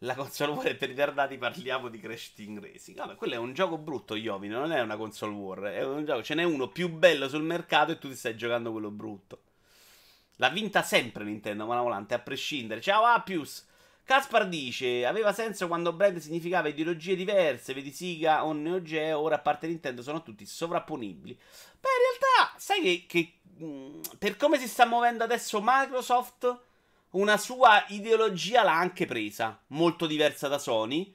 [0.00, 2.98] La console war è per ritardati, parliamo di Crash Team Racing.
[2.98, 5.60] Vabbè, quello è un gioco brutto, Yovi, non è una console war.
[5.60, 8.72] È un gioco, ce n'è uno più bello sul mercato e tu ti stai giocando
[8.72, 9.42] quello brutto.
[10.36, 12.80] L'ha vinta sempre Nintendo, ma volante, a prescindere.
[12.80, 13.66] Ciao Appius!
[14.04, 19.36] Caspar dice: Aveva senso quando brand significava ideologie diverse, vedi Siga o Neo Geo, ora
[19.36, 21.32] a parte Nintendo sono tutti sovrapponibili.
[21.32, 23.32] Beh, in realtà, sai che, che
[24.18, 26.60] per come si sta muovendo adesso Microsoft,
[27.10, 31.14] una sua ideologia l'ha anche presa, molto diversa da Sony.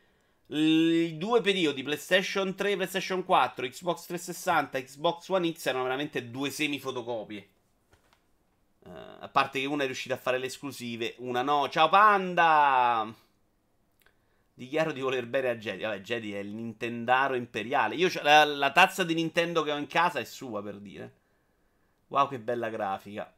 [0.50, 6.50] I due periodi, PlayStation 3, PlayStation 4, Xbox 360, Xbox One X, erano veramente due
[6.50, 7.50] semifotocopie.
[8.86, 11.68] Uh, a parte che una è riuscita a fare le esclusive, una no.
[11.68, 13.14] Ciao Panda!
[14.54, 15.84] Dichiaro di voler bene a Jedi.
[15.84, 17.96] Vabbè, Jedi è il Nintendaro imperiale.
[17.96, 21.14] Io la, la tazza di Nintendo che ho in casa è sua, per dire.
[22.08, 23.34] Wow, che bella grafica.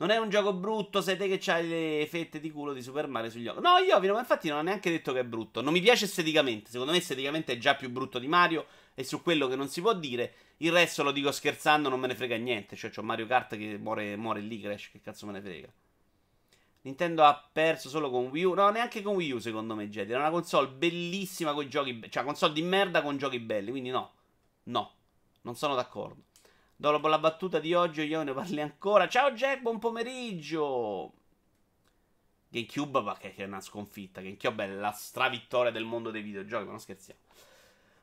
[0.00, 3.08] Non è un gioco brutto, sei te che c'hai le fette di culo di Super
[3.08, 3.60] Mario sugli occhi.
[3.60, 5.60] No, io, ma infatti non ho neanche detto che è brutto.
[5.60, 6.70] Non mi piace esteticamente.
[6.70, 8.66] Secondo me esteticamente è già più brutto di Mario.
[8.94, 10.34] E su quello che non si può dire.
[10.58, 12.76] Il resto lo dico scherzando, non me ne frega niente.
[12.76, 14.90] Cioè, c'ho Mario Kart che muore, muore lì, Crash.
[14.92, 15.68] Che cazzo me ne frega.
[16.82, 18.54] Nintendo ha perso solo con Wii U.
[18.54, 20.12] No, neanche con Wii U, secondo me, Jedi.
[20.12, 21.92] Era una console bellissima con i giochi.
[21.94, 23.70] Be- cioè, console di merda con giochi belli.
[23.70, 24.12] Quindi no.
[24.64, 24.92] No.
[25.42, 26.22] Non sono d'accordo.
[26.80, 29.08] Dopo la battuta di oggi, io ne parli ancora.
[29.08, 31.12] Ciao Jack, buon pomeriggio.
[32.48, 34.20] GameCube, che è una sconfitta.
[34.20, 37.18] GameCube è la stravittoria del mondo dei videogiochi, ma non scherziamo.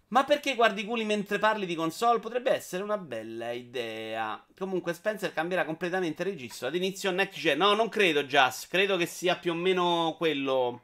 [0.07, 2.19] Ma perché guardi i culi mentre parli di console?
[2.19, 4.45] Potrebbe essere una bella idea.
[4.57, 6.67] Comunque, Spencer cambierà completamente il registro.
[6.67, 7.59] Ad inizio next gen.
[7.59, 8.67] No, non credo, Just.
[8.67, 10.81] Credo che sia più o meno quello.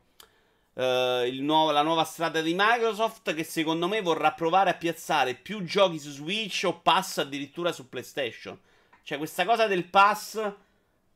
[0.73, 3.33] Uh, nuovo, la nuova strada di Microsoft.
[3.33, 7.89] Che secondo me vorrà provare a piazzare più giochi su Switch o pass addirittura su
[7.89, 8.57] PlayStation.
[9.03, 10.53] Cioè, questa cosa del pass.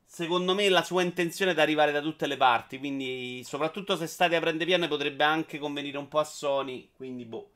[0.08, 2.78] Secondo me la sua intenzione è di arrivare da tutte le parti.
[2.78, 6.90] Quindi, soprattutto se state a prendere piano, potrebbe anche convenire un po' a Sony.
[6.94, 7.50] Quindi, boh.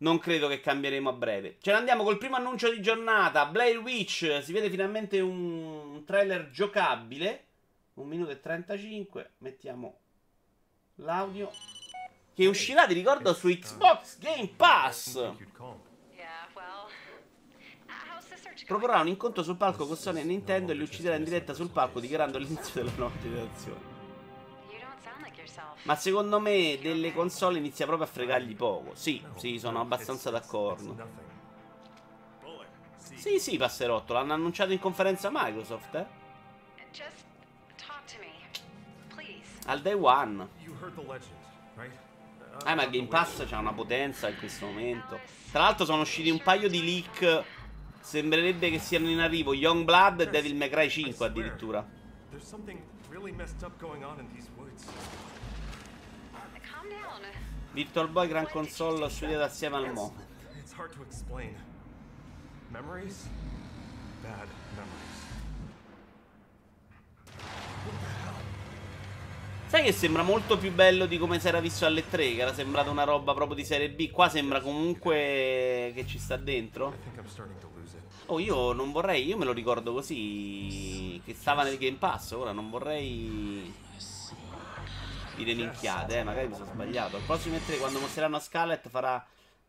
[0.00, 1.56] Non credo che cambieremo a breve.
[1.60, 3.46] Ce ne andiamo col primo annuncio di giornata.
[3.46, 4.42] Blair Witch.
[4.42, 7.44] Si vede finalmente un trailer giocabile.
[7.94, 9.32] Un minuto e 35.
[9.38, 9.98] Mettiamo
[10.98, 11.50] l'audio.
[12.34, 15.32] Che uscirà, vi ricordo, su Xbox Game Pass.
[18.66, 21.70] Proporrà un incontro sul palco con Sony e Nintendo e li ucciderà in diretta sul
[21.70, 23.96] palco dichiarando l'inizio della nuova generazione.
[25.84, 28.94] Ma secondo me delle console inizia proprio a fregargli poco.
[28.94, 30.96] Sì, sì, sono abbastanza d'accordo.
[33.14, 34.12] Sì, sì, passerotto.
[34.12, 36.06] L'hanno annunciato in conferenza Microsoft, eh?
[39.66, 40.57] Al day one.
[42.66, 45.20] Eh, ma Game Pass c'ha una potenza in questo momento.
[45.50, 47.44] Tra l'altro sono usciti un paio di leak.
[48.00, 51.86] Sembrerebbe che siano in arrivo Young Blood e Devil May Cry 5 addirittura.
[52.30, 54.84] There's something really messed up going on in these woods.
[57.72, 60.14] Virtual Boy Gran Console studiata assieme al Mo.
[60.58, 61.54] It's hard to explain.
[62.70, 63.28] Memories?
[64.22, 65.26] Bad memories.
[69.68, 72.54] Sai che sembra molto più bello di come si era visto alle 3, che era
[72.54, 74.10] sembrata una roba proprio di serie B.
[74.10, 76.94] Qua sembra comunque che ci sta dentro.
[78.26, 82.52] Oh, io non vorrei, io me lo ricordo così, che stava nel Game Pass, ora
[82.52, 83.70] non vorrei
[85.36, 87.16] dire minchiate, eh, magari mi sono sbagliato.
[87.16, 89.22] Al prossimo E3 quando mostreranno Scarlet farà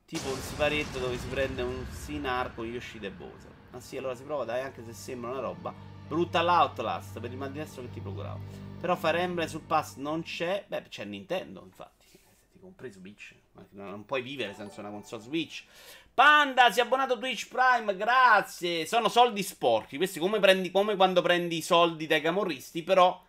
[0.05, 3.51] tipo un siparetto dove si prende un Sinar con Yoshida e Bowser.
[3.71, 5.73] Ma sì, allora si prova, dai, anche se sembra una roba
[6.07, 8.68] brutta all'Outlast per il mal di che ti procuravo.
[8.79, 12.05] Però Fire Emblem sul pass non c'è, beh, c'è Nintendo, infatti.
[12.09, 12.17] Se
[12.53, 13.33] ti compri Switch,
[13.71, 15.65] non puoi vivere senza una console Switch.
[16.13, 18.85] Panda, si è abbonato Twitch Prime, grazie.
[18.85, 19.97] Sono soldi sporchi.
[19.97, 23.21] Questi come, prendi, come quando prendi i soldi dai camorristi, però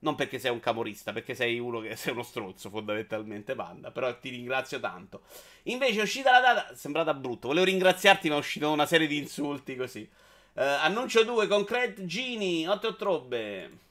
[0.00, 3.92] non perché sei un camorista, perché sei uno che sei uno stronzo, fondamentalmente, Panda.
[3.92, 5.22] Però ti ringrazio tanto.
[5.64, 6.74] Invece è uscita la data.
[6.74, 7.46] Sembrata brutto.
[7.46, 10.08] Volevo ringraziarti, ma è uscita una serie di insulti così.
[10.54, 13.84] Uh, annuncio 2, Concrete Genie, 8 ottobre.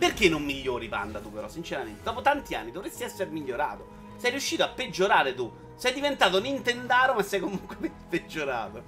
[0.00, 2.02] Perché non migliori, Panda, tu però, sinceramente?
[2.02, 3.98] Dopo tanti anni dovresti essere migliorato.
[4.16, 5.52] Sei riuscito a peggiorare tu.
[5.76, 7.76] Sei diventato Nintendaro, ma sei comunque
[8.08, 8.82] peggiorato.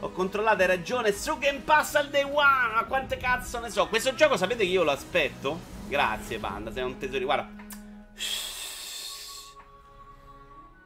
[0.00, 1.12] Ho controllato, hai ragione.
[1.12, 2.74] Su Game Pass al day one.
[2.74, 3.86] Ma quante cazzo ne so.
[3.86, 5.60] Questo gioco sapete che io lo aspetto?
[5.86, 6.72] Grazie, Panda.
[6.72, 7.24] Sei un tesoro.
[7.24, 7.48] Guarda.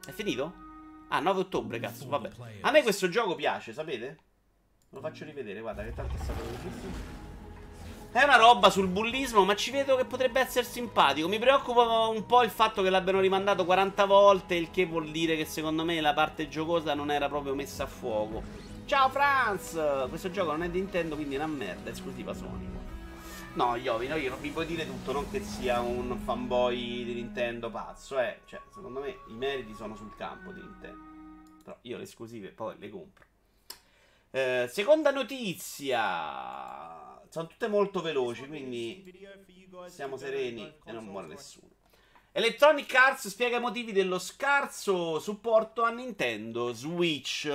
[0.05, 0.53] È finito?
[1.07, 2.07] Ah, 9 ottobre, cazzo.
[2.07, 2.29] Vabbè.
[2.61, 4.24] A me questo gioco piace, sapete?
[4.95, 5.59] Lo faccio rivedere.
[5.59, 7.23] Guarda, che tanto è stato velocissimo.
[8.13, 11.27] È una roba sul bullismo, ma ci vedo che potrebbe essere simpatico.
[11.27, 15.35] Mi preoccupa un po' il fatto che l'abbiano rimandato 40 volte, il che vuol dire
[15.35, 18.41] che secondo me la parte giocosa non era proprio messa a fuoco.
[18.85, 19.77] Ciao Franz!
[20.07, 22.69] Questo gioco non è di Nintendo, quindi è una merda, esclusiva Sony.
[23.55, 27.69] No, Yovi, no, io vi puoi dire tutto, non che sia un fanboy di Nintendo
[27.69, 28.39] pazzo, eh.
[28.45, 31.03] Cioè, secondo me i meriti sono sul campo di Nintendo.
[31.63, 33.25] Però io le esclusive poi le compro.
[34.35, 36.01] Eh, seconda notizia.
[37.29, 39.25] Sono tutte molto veloci, quindi
[39.87, 41.69] siamo sereni e non muore nessuno.
[42.33, 47.45] Electronic Arts spiega i motivi dello scarso supporto a Nintendo Switch.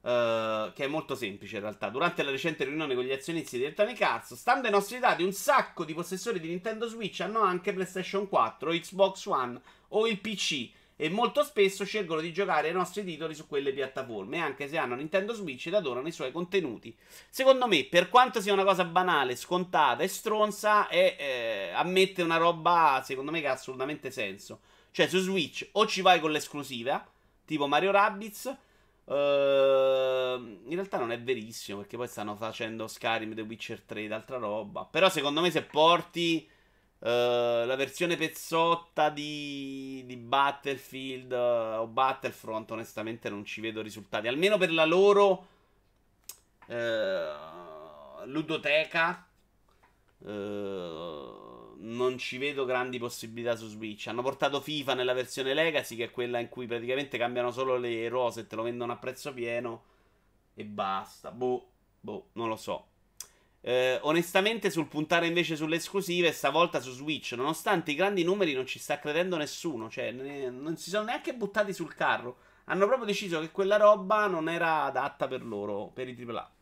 [0.00, 1.90] Uh, che è molto semplice in realtà.
[1.90, 5.32] Durante la recente riunione con gli azionisti di Electronic Arts, stando ai nostri dati, un
[5.32, 10.70] sacco di possessori di Nintendo Switch hanno anche PlayStation 4, Xbox One o il PC
[10.96, 14.94] e molto spesso scelgono di giocare i nostri titoli su quelle piattaforme, anche se hanno
[14.94, 16.96] Nintendo Switch ed adorano i suoi contenuti.
[17.28, 22.38] Secondo me, per quanto sia una cosa banale, scontata e stronza, è, eh, ammette una
[22.38, 24.60] roba, secondo me, che ha assolutamente senso.
[24.90, 27.06] Cioè, su Switch o ci vai con l'esclusiva,
[27.44, 28.58] tipo Mario Rabbids,
[29.06, 34.10] Uh, in realtà non è verissimo perché poi stanno facendo Skyrim The Witcher 3 ed
[34.10, 34.84] altra roba.
[34.84, 36.44] Però secondo me se porti
[37.06, 44.28] uh, la versione pezzotta di, di Battlefield uh, o Battlefront, onestamente non ci vedo risultati.
[44.28, 45.46] Almeno per la loro
[48.24, 49.24] ludoteca.
[50.18, 51.46] Uh,
[51.78, 54.06] non ci vedo grandi possibilità su Switch.
[54.08, 58.08] Hanno portato FIFA nella versione Legacy, che è quella in cui praticamente cambiano solo le
[58.08, 59.84] rose e te lo vendono a prezzo pieno.
[60.54, 61.30] E basta.
[61.30, 61.68] Boh,
[62.00, 62.86] boh, non lo so.
[63.68, 68.64] Eh, onestamente, sul puntare invece sulle esclusive, stavolta su Switch, nonostante i grandi numeri, non
[68.64, 69.90] ci sta credendo nessuno.
[69.90, 72.36] Cioè, ne, non si sono neanche buttati sul carro.
[72.66, 76.52] Hanno proprio deciso che quella roba non era adatta per loro, per i AAA.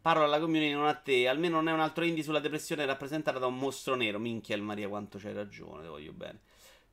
[0.00, 1.26] Parlo alla community, non a te.
[1.26, 4.20] Almeno non è un altro indie sulla depressione rappresentata da un mostro nero.
[4.20, 6.38] Minchia, il Maria, quanto c'hai ragione, te voglio bene.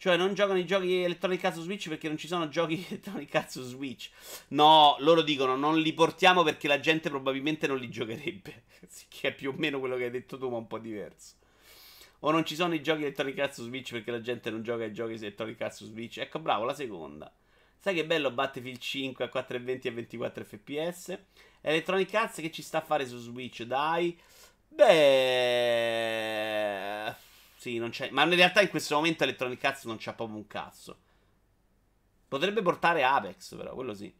[0.05, 3.33] Cioè, non giocano i giochi Electronic Arts su Switch perché non ci sono giochi Electronic
[3.33, 4.11] Arts su Switch.
[4.49, 8.65] No, loro dicono non li portiamo perché la gente probabilmente non li giocherebbe.
[9.09, 11.37] che è più o meno quello che hai detto tu, ma un po' diverso.
[12.19, 14.83] O non ci sono i giochi Electronic Arts su Switch perché la gente non gioca
[14.83, 16.19] ai giochi Electronic Arts su Switch.
[16.19, 17.33] Ecco, bravo, la seconda.
[17.79, 21.17] Sai che bello Battlefield 5 a 420 e 24 fps?
[21.61, 24.15] Electronic Arts che ci sta a fare su Switch, dai.
[24.67, 25.95] Beh...
[27.55, 28.09] Sì, non c'è.
[28.11, 30.97] Ma in realtà in questo momento Electronic Arts non c'ha proprio un cazzo.
[32.27, 34.13] Potrebbe portare Apex, però, quello sì.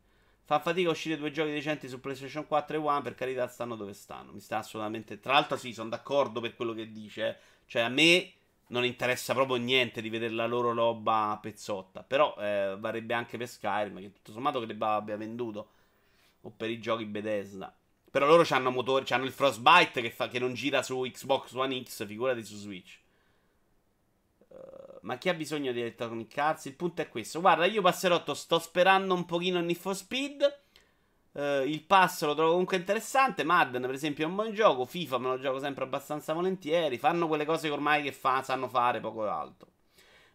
[0.44, 3.02] Fa fatica a uscire due giochi decenti su PlayStation 4 e One.
[3.02, 4.32] Per carità, stanno dove stanno.
[4.32, 5.20] Mi sta assolutamente.
[5.20, 7.28] Tra l'altro, sì, sono d'accordo per quello che dice.
[7.28, 7.38] Eh.
[7.66, 8.32] Cioè, a me
[8.68, 12.04] non interessa proprio niente di vedere la loro roba pezzotta.
[12.04, 15.72] Però eh, varrebbe anche per Skyrim, che tutto sommato credo abbia venduto.
[16.42, 17.76] O per i giochi Bethesda.
[18.12, 21.84] Però loro hanno motori, hanno il Frostbite che, fa, che non gira su Xbox One
[21.84, 23.04] X, figurati su Switch
[25.02, 26.66] ma chi ha bisogno di Electronic Arts?
[26.66, 27.40] Il punto è questo.
[27.40, 30.60] Guarda, io passerotto sto sperando un pochino in Need for Speed.
[31.34, 33.44] Uh, il pass lo trovo comunque interessante.
[33.44, 34.86] Madden, per esempio, è un buon gioco.
[34.86, 36.98] FIFA me lo gioco sempre abbastanza volentieri.
[36.98, 39.70] Fanno quelle cose che ormai che fa, sanno fare poco altro.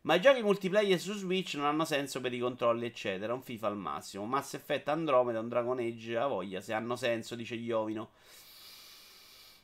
[0.03, 3.35] Ma i giochi multiplayer su Switch non hanno senso per i controlli, eccetera.
[3.35, 4.25] Un FIFA al massimo.
[4.25, 6.61] Mass Effect Andromeda, un Dragon Age, a voglia.
[6.61, 8.13] Se hanno senso, dice Iovino.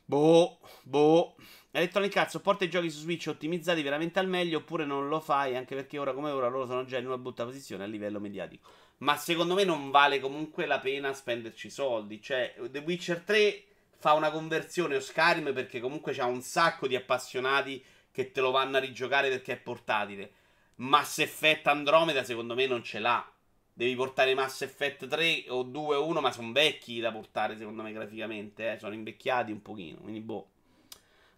[0.05, 1.35] Boh, boh.
[1.71, 5.55] Electronic Arts sopporta i giochi su Switch ottimizzati veramente al meglio oppure non lo fai
[5.55, 8.69] anche perché ora come ora loro sono già in una brutta posizione a livello mediatico.
[8.99, 12.21] Ma secondo me non vale comunque la pena spenderci soldi.
[12.21, 13.63] Cioè, The Witcher 3
[13.97, 18.51] fa una conversione o Skyrim perché comunque c'ha un sacco di appassionati che te lo
[18.51, 20.31] vanno a rigiocare perché è portatile.
[20.75, 23.29] Mass Effect Andromeda secondo me non ce l'ha.
[23.73, 27.83] Devi portare Mass Effect 3 o 2 o 1, ma sono vecchi da portare secondo
[27.83, 28.79] me graficamente, eh?
[28.79, 30.49] sono invecchiati un pochino, quindi boh.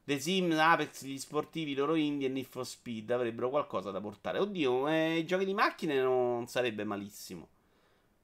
[0.10, 4.40] The Sims, Apex, gli sportivi, loro indie e Need for Speed avrebbero qualcosa da portare.
[4.40, 7.48] Oddio, eh, i giochi di macchine non sarebbe malissimo.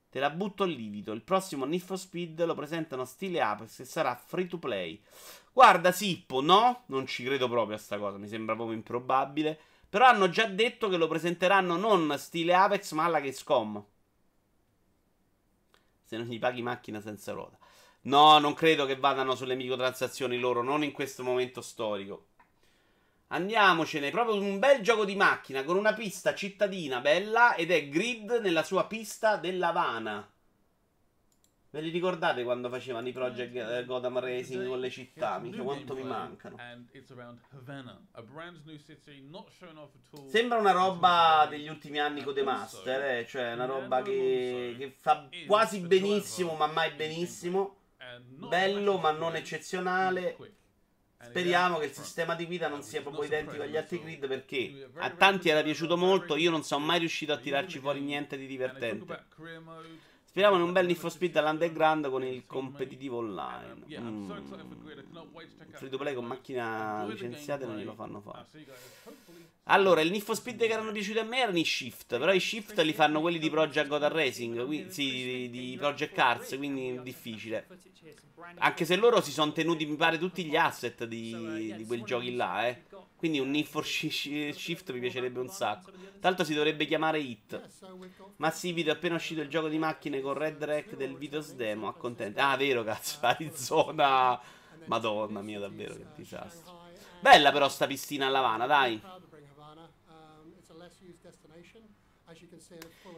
[0.09, 1.11] Te la butto al livido.
[1.11, 4.99] Il prossimo Need for Speed lo presentano stile Apex e sarà free to play.
[5.53, 6.85] Guarda, Sippo, no?
[6.87, 9.55] Non ci credo proprio a sta cosa, mi sembra proprio improbabile.
[9.87, 13.85] Però hanno già detto che lo presenteranno non stile Apex, ma alla Gamescom.
[16.01, 17.59] Se non gli paghi macchina senza ruota.
[18.05, 22.27] No, non credo che vadano sulle microtransazioni loro, non in questo momento storico.
[23.27, 28.39] Andiamocene, proprio un bel gioco di macchina con una pista cittadina bella ed è Grid
[28.41, 30.29] nella sua pista dell'Havana.
[31.71, 35.39] Ve li ricordate quando facevano i project eh, Gotham Racing con le città?
[35.39, 36.55] Mica quanto mi mancano.
[40.29, 43.25] Sembra una roba degli ultimi anni con The Master, eh?
[43.27, 47.77] cioè una roba che, che fa quasi benissimo, ma mai benissimo.
[48.23, 50.37] Bello ma non eccezionale.
[51.17, 55.09] Speriamo che il sistema di guida non sia proprio identico agli altri grid perché a
[55.09, 59.25] tanti era piaciuto molto, io non sono mai riuscito a tirarci fuori niente di divertente.
[60.23, 63.85] Speriamo in un bel Need for Speed all'underground con il competitivo online.
[63.97, 64.31] Mm.
[65.71, 68.45] Free to play con macchina licenziate non glielo fanno fare.
[69.67, 72.79] Allora, il Need Speed che erano piaciuti a me erano i Shift, però i Shift
[72.81, 77.65] li fanno quelli di Project Gotham Racing, quindi, sì, di, Project Cars, quindi difficile.
[78.59, 82.35] Anche se loro si sono tenuti, mi pare, tutti gli asset di, di quel giochi
[82.35, 82.83] là, eh.
[83.17, 85.91] Quindi un Need Shift mi piacerebbe un sacco.
[86.21, 87.59] L'altro si dovrebbe chiamare Hit.
[88.35, 91.53] Ma sì, video, è appena uscito il gioco di macchine con Red Rack del Vitos
[91.53, 92.39] Demo, accontenti.
[92.39, 94.39] Ah, vero, cazzo, Arizona.
[94.85, 96.83] Madonna mia, davvero, che disastro.
[97.19, 99.01] Bella però sta piscina a Lavana, dai.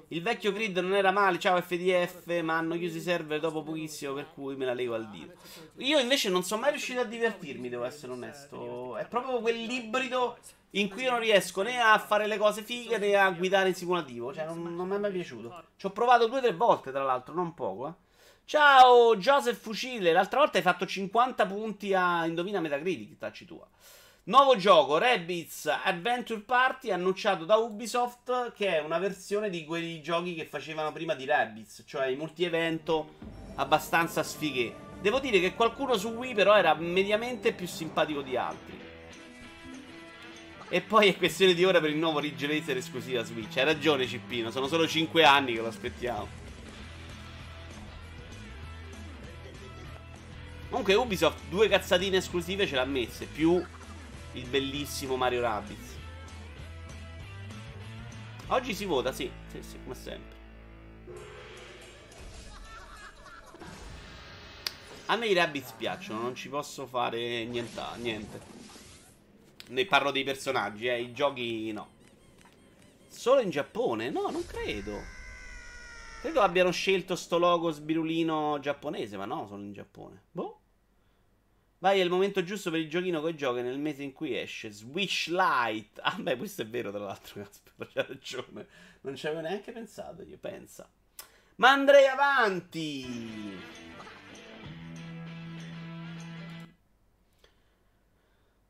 [0.10, 4.14] Il vecchio grid non era male, ciao FDF, ma hanno chiuso i server dopo pochissimo,
[4.14, 5.34] per cui me la lego al dito.
[5.78, 8.98] Io invece non sono mai riuscito a divertirmi, devo essere onesto.
[8.98, 10.38] È proprio quell'ibrido
[10.72, 13.76] in cui io non riesco né a fare le cose fighe né a guidare in
[13.76, 14.34] simulativo.
[14.34, 15.64] Cioè, non, non mi è mai piaciuto.
[15.78, 17.94] Ci ho provato due o tre volte, tra l'altro, non poco, eh.
[18.44, 20.14] Ciao, Joseph Fucile.
[20.14, 23.68] L'altra volta hai fatto 50 punti a Indovina Metacritic, tacci tua.
[24.28, 30.36] Nuovo gioco, Rabbids Adventure Party, annunciato da Ubisoft, che è una versione di quei giochi
[30.36, 33.14] che facevano prima di Rabbids, cioè i multi-evento
[33.56, 34.76] abbastanza sfighe.
[35.00, 38.78] Devo dire che qualcuno su Wii però era mediamente più simpatico di altri.
[40.68, 43.56] E poi è questione di ora per il nuovo Ridge Racer esclusiva Switch.
[43.56, 46.28] Hai ragione Cippino, sono solo 5 anni che lo aspettiamo.
[50.68, 53.66] Comunque Ubisoft due cazzatine esclusive ce l'ha messe, più
[54.38, 55.96] il bellissimo Mario Rabbids.
[58.48, 60.36] Oggi si vota, sì, sì, sì, come sempre.
[65.08, 67.82] A me i Rabbids piacciono, non ci posso fare niente.
[67.98, 68.56] niente.
[69.70, 71.96] Ne parlo dei personaggi, eh, i giochi no.
[73.08, 74.10] Solo in Giappone?
[74.10, 75.02] No, non credo.
[76.22, 80.24] Credo abbiano scelto sto logo sbirulino giapponese, ma no, solo in Giappone.
[80.32, 80.60] Boh.
[81.80, 84.72] Vai, è il momento giusto per il giochino che giochi nel mese in cui esce.
[84.72, 86.00] Switch Light.
[86.02, 87.42] Ah, beh, questo è vero, tra l'altro.
[87.42, 88.68] Aspetta, c'ha ragione.
[89.02, 90.90] Non ci avevo neanche pensato io, pensa.
[91.58, 93.06] Ma andrei avanti.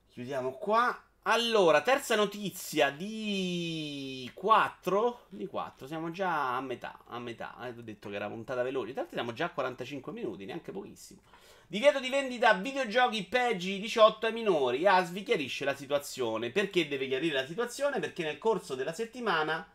[0.09, 1.06] Chiudiamo qua.
[1.29, 5.25] Allora, terza notizia di 4.
[5.27, 6.99] Di 4, siamo già a metà.
[7.07, 7.53] A metà.
[7.63, 8.93] Eh, ho detto che era puntata veloce.
[8.93, 11.19] Tanto siamo già a 45 minuti, neanche pochissimo.
[11.67, 14.87] Divieto di vendita videogiochi PEGI 18 ai minori.
[14.87, 16.49] Asvi chiarisce la situazione.
[16.49, 17.99] Perché deve chiarire la situazione?
[17.99, 19.69] Perché nel corso della settimana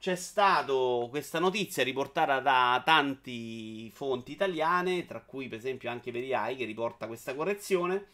[0.00, 0.72] c'è stata
[1.08, 7.06] questa notizia riportata da tanti fonti italiane, tra cui per esempio anche Veriai che riporta
[7.06, 8.06] questa correzione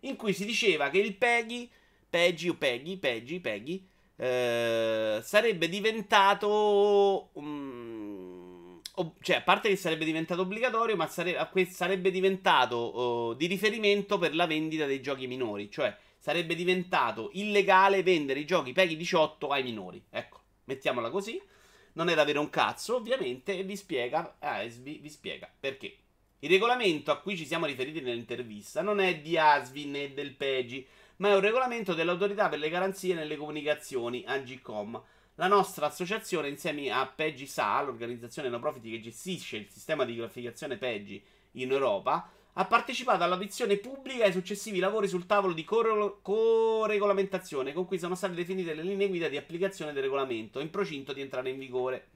[0.00, 1.70] in cui si diceva che il Peggy,
[2.16, 3.86] Peggy o Peggy, Peggy, Peggy,
[4.16, 7.28] eh, sarebbe diventato...
[7.34, 8.80] Um,
[9.20, 11.36] cioè, a parte che sarebbe diventato obbligatorio, ma sare-
[11.68, 15.70] sarebbe diventato uh, di riferimento per la vendita dei giochi minori.
[15.70, 20.02] Cioè, sarebbe diventato illegale vendere i giochi Peggy 18 ai minori.
[20.08, 21.38] Ecco, mettiamola così.
[21.92, 25.94] Non è da avere un cazzo, ovviamente, e vi spiega, eh, vi, spiega perché.
[26.38, 30.86] Il regolamento a cui ci siamo riferiti nell'intervista non è di Asvi né del PEGI,
[31.16, 35.02] ma è un regolamento dell'autorità per le garanzie nelle comunicazioni, AGCOM.
[35.36, 40.16] La nostra associazione, insieme a PEGI SA, l'organizzazione no profit che gestisce il sistema di
[40.16, 45.62] classificazione PEGI in Europa, ha partecipato all'audizione pubblica e ai successivi lavori sul tavolo di
[45.64, 51.12] co-regolamentazione con cui sono state definite le linee guida di applicazione del regolamento in procinto
[51.12, 52.08] di entrare in vigore.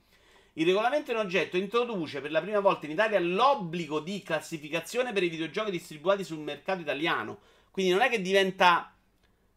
[0.55, 5.23] Il regolamento in oggetto introduce per la prima volta in Italia l'obbligo di classificazione per
[5.23, 7.39] i videogiochi distribuiti sul mercato italiano.
[7.71, 8.95] Quindi non è che diventa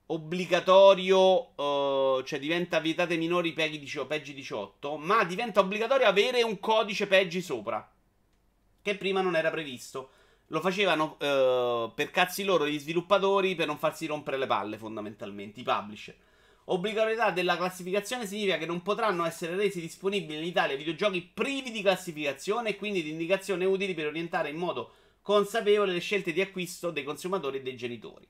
[0.07, 7.41] obbligatorio, uh, cioè diventa vietate minori PEGI 18, ma diventa obbligatorio avere un codice PEGI
[7.41, 7.91] sopra,
[8.81, 10.09] che prima non era previsto.
[10.47, 15.61] Lo facevano uh, per cazzi loro gli sviluppatori per non farsi rompere le palle, fondamentalmente,
[15.61, 16.15] i publisher.
[16.65, 21.81] Obbligatorietà della classificazione significa che non potranno essere resi disponibili in Italia videogiochi privi di
[21.81, 24.91] classificazione e quindi di indicazioni utili per orientare in modo
[25.23, 28.27] consapevole le scelte di acquisto dei consumatori e dei genitori.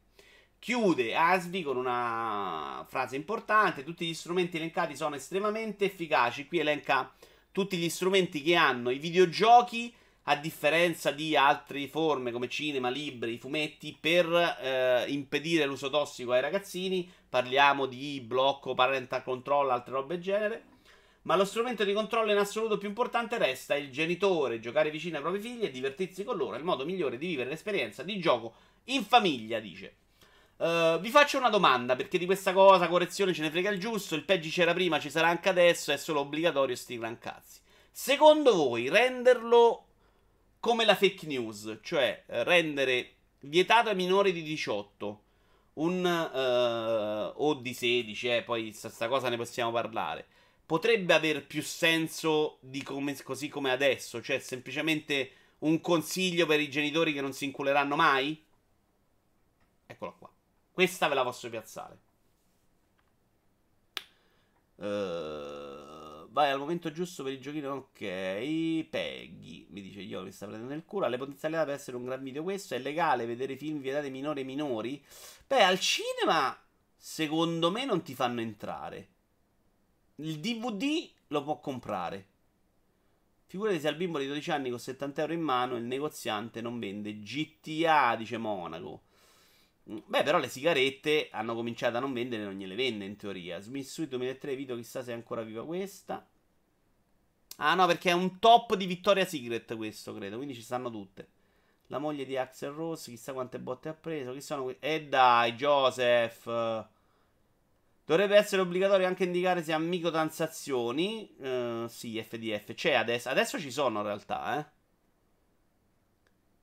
[0.58, 6.48] Chiude Asvi con una frase importante: Tutti gli strumenti elencati sono estremamente efficaci.
[6.48, 7.12] Qui elenca
[7.52, 9.94] tutti gli strumenti che hanno i videogiochi
[10.28, 16.40] a differenza di altre forme come cinema, libri, fumetti, per eh, impedire l'uso tossico ai
[16.40, 17.12] ragazzini.
[17.28, 20.64] Parliamo di blocco, parental control, altre robe genere.
[21.24, 25.22] Ma lo strumento di controllo in assoluto più importante resta il genitore, giocare vicino ai
[25.22, 26.56] propri figli e divertirsi con loro.
[26.56, 28.54] È il modo migliore di vivere l'esperienza di gioco
[28.86, 29.96] in famiglia, dice.
[30.58, 34.16] Uh, vi faccio una domanda perché di questa cosa, correzione, ce ne frega il giusto.
[34.16, 35.92] Il peggio c'era prima, ci sarà anche adesso.
[35.94, 37.60] È solo obbligatorio, sti cazzi.
[37.90, 39.86] Secondo voi, renderlo
[40.60, 45.22] come la fake news, cioè eh, rendere vietato ai minori di 18
[45.74, 50.28] un uh, o di 16, eh, poi questa cosa ne possiamo parlare.
[50.66, 56.70] Potrebbe aver più senso di come, così come adesso, cioè semplicemente un consiglio per i
[56.70, 58.42] genitori che non si inculeranno mai?
[59.86, 60.32] Eccola qua.
[60.72, 62.00] Questa ve la posso piazzare.
[64.76, 67.74] Uh, vai al momento giusto per il giochino.
[67.74, 68.00] Ok.
[68.90, 71.06] Peggy, mi dice io mi sta prendendo il culo.
[71.06, 72.74] Ha le potenzialità per essere un gran video questo.
[72.74, 75.04] È legale vedere film vietati minori e minori?
[75.46, 76.58] Beh, al cinema,
[76.96, 79.10] secondo me, non ti fanno entrare.
[80.24, 82.28] Il DVD lo può comprare.
[83.46, 86.80] Figurati se al bimbo di 12 anni con 70 euro in mano il negoziante non
[86.80, 89.02] vende GTA, dice Monaco.
[89.84, 93.60] Beh, però le sigarette hanno cominciato a non vendere, non gliele vende in teoria.
[93.60, 96.26] Smith Suite 2003, video chissà se è ancora viva questa.
[97.58, 101.28] Ah no, perché è un top di Victoria Secret questo, credo, quindi ci stanno tutte.
[101.88, 105.08] La moglie di Axel Rose, chissà quante botte ha preso, chi sono que- E eh
[105.08, 106.92] dai, Joseph.
[108.06, 111.36] Dovrebbe essere obbligatorio anche indicare se ha microtransazioni.
[111.38, 112.74] Uh, sì, FDF.
[112.74, 113.30] C'è adesso.
[113.30, 114.82] Adesso ci sono in realtà, eh.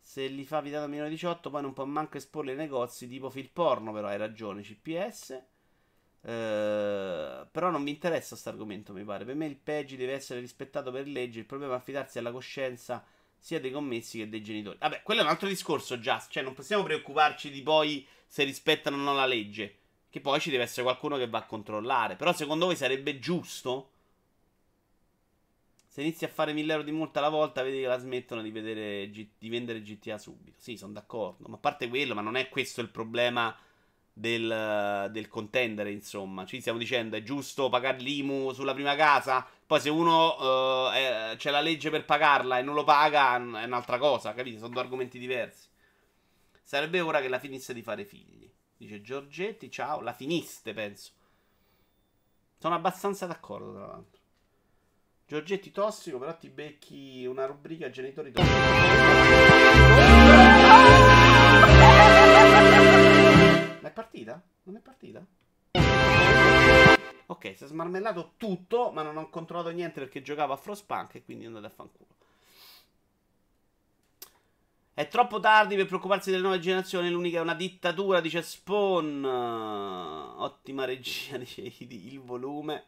[0.00, 3.48] Se li fa vietato minore 18, poi non può manco esporli ai negozi tipo film
[3.52, 5.30] porno, però hai ragione, CPS.
[6.22, 9.24] Eh, però non mi interessa questo argomento, mi pare.
[9.24, 11.38] Per me il PEGI deve essere rispettato per legge.
[11.38, 13.04] Il problema è affidarsi alla coscienza
[13.38, 14.76] sia dei commessi che dei genitori.
[14.78, 16.30] Vabbè, quello è un altro discorso, Just.
[16.30, 19.78] Cioè, non possiamo preoccuparci di poi se rispettano o no la legge.
[20.10, 22.16] Che poi ci deve essere qualcuno che va a controllare.
[22.16, 23.90] Però secondo voi sarebbe giusto?
[25.86, 28.50] Se inizi a fare 1000 euro di multa alla volta, vedi che la smettono di,
[28.50, 30.58] vedere, di vendere GTA subito.
[30.60, 31.48] Sì, sono d'accordo.
[31.48, 33.56] Ma a parte quello, ma non è questo il problema
[34.12, 36.44] del, del contender, insomma.
[36.44, 39.46] Ci stiamo dicendo, è giusto pagare l'IMU sulla prima casa?
[39.66, 43.98] Poi se uno è, c'è la legge per pagarla e non lo paga, è un'altra
[43.98, 44.58] cosa, capite?
[44.58, 45.68] Sono due argomenti diversi.
[46.62, 48.49] Sarebbe ora che la finisse di fare figli.
[48.80, 51.12] Dice Giorgetti, ciao, la finiste, penso.
[52.56, 54.22] Sono abbastanza d'accordo, tra l'altro.
[55.26, 58.54] Giorgetti tossico, però ti becchi una rubrica genitori tossici.
[63.80, 64.42] Ma è partita?
[64.62, 65.26] Non è partita?
[67.26, 71.22] Ok, si è smarmellato tutto, ma non ho controllato niente perché giocavo a Frostpunk e
[71.22, 72.19] quindi andate a fanculo.
[75.00, 77.08] È troppo tardi per preoccuparsi delle nuove generazioni.
[77.08, 79.24] L'unica è una dittatura, dice Spawn.
[79.24, 82.84] Ottima regia, dice il volume.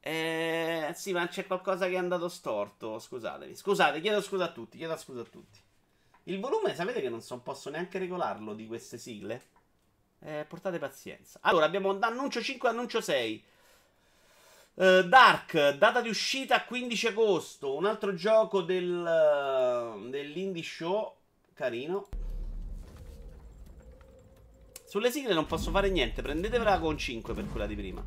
[0.00, 2.98] Eh, sì, ma c'è qualcosa che è andato storto.
[2.98, 3.54] Scusatemi.
[3.54, 4.76] Scusate, chiedo scusa a tutti.
[4.76, 5.60] Chiedo scusa a tutti.
[6.24, 9.50] Il volume, sapete che non so, posso neanche regolarlo di queste sigle?
[10.18, 11.38] Eh, portate pazienza.
[11.42, 13.44] Allora, abbiamo annuncio 5 annuncio 6.
[14.78, 17.74] Uh, Dark, data di uscita 15 agosto.
[17.74, 21.16] Un altro gioco del, uh, dell'indie show.
[21.52, 22.06] Carino.
[24.84, 26.22] Sulle sigle non posso fare niente.
[26.22, 28.06] Prendetevela con 5 per quella di prima.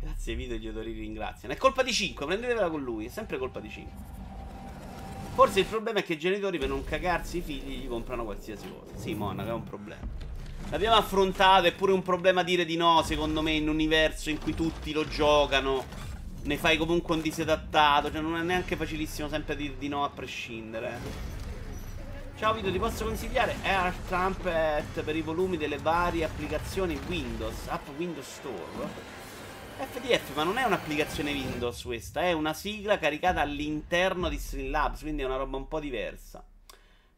[0.00, 1.54] Grazie, video gli odori ringraziano.
[1.54, 3.06] È colpa di 5, prendetevela con lui.
[3.06, 3.92] È sempre colpa di 5.
[5.32, 8.68] Forse il problema è che i genitori per non cagarsi i figli gli comprano qualsiasi
[8.68, 8.98] cosa.
[8.98, 10.29] Sì, Monaca, è un problema.
[10.70, 14.38] L'abbiamo affrontato, è pure un problema dire di no, secondo me, in un universo in
[14.38, 15.84] cui tutti lo giocano.
[16.42, 20.10] Ne fai comunque un disadattato, cioè non è neanche facilissimo sempre dire di no a
[20.10, 21.00] prescindere.
[22.38, 27.88] Ciao Vito, ti posso consigliare Air Trumpet per i volumi delle varie applicazioni Windows, app
[27.96, 29.08] Windows Store?
[29.76, 35.22] FDF, ma non è un'applicazione Windows questa, è una sigla caricata all'interno di Streamlabs, quindi
[35.22, 36.44] è una roba un po' diversa.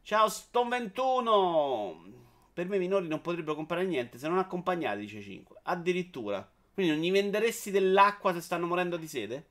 [0.01, 2.31] Ciao Stone21!
[2.53, 5.61] Per me i minori non potrebbero comprare niente se non accompagnati, dice 5.
[5.63, 6.47] Addirittura.
[6.71, 9.47] Quindi non gli venderesti dell'acqua se stanno morendo di sede?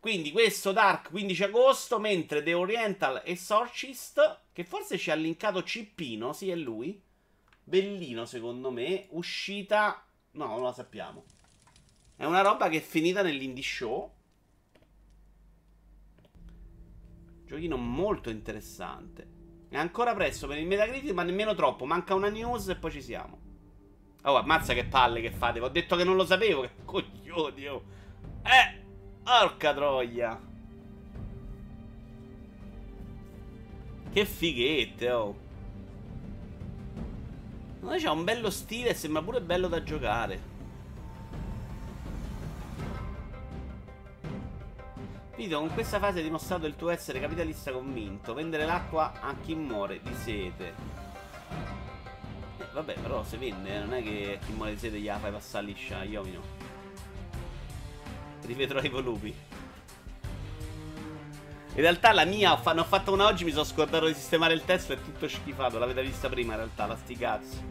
[0.00, 6.32] Quindi questo Dark 15 agosto, mentre The Oriental Exorcist, che forse ci ha linkato Cippino,
[6.32, 7.00] sì è lui,
[7.62, 10.02] bellino secondo me, uscita...
[10.32, 11.24] No, non la sappiamo.
[12.16, 14.12] È una roba che è finita nell'indie show.
[17.44, 19.37] Giochino molto interessante.
[19.70, 21.84] È ancora presto per il Metacritic, ma nemmeno troppo.
[21.84, 23.38] Manca una news e poi ci siamo.
[24.22, 25.60] Oh, ammazza che palle che fate.
[25.60, 26.62] Ho detto che non lo sapevo.
[26.62, 27.82] Che coglioni, oh.
[28.42, 28.84] Eh,
[29.22, 30.40] porca troia.
[34.10, 35.36] Che fighette, oh.
[37.80, 40.47] Ma c'ha un bello stile e sembra pure bello da giocare.
[45.38, 48.34] Vito, con questa fase hai dimostrato il tuo essere capitalista convinto.
[48.34, 50.74] Vendere l'acqua a chi muore di sete.
[52.58, 55.06] Eh, vabbè, però se vende, eh, non è che a chi muore di sete gli
[55.06, 56.40] fai passare liscia, Iomino.
[58.46, 59.32] Rivedrò i volumi.
[61.74, 64.64] In realtà la mia, ne ho fatto una oggi, mi sono scordato di sistemare il
[64.64, 65.78] testo, è tutto schifato.
[65.78, 67.62] L'avete vista prima in realtà, la sti cazzi.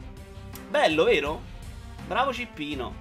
[0.70, 1.42] Bello, vero?
[2.08, 2.96] Bravo Cippino.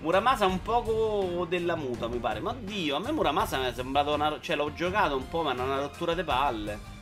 [0.00, 2.40] Muramasa un poco della muta, mi pare.
[2.40, 4.38] Ma oddio, a me Muramasa mi è sembrato una...
[4.40, 6.96] Cioè, l'ho giocato un po', ma era una rottura di palle.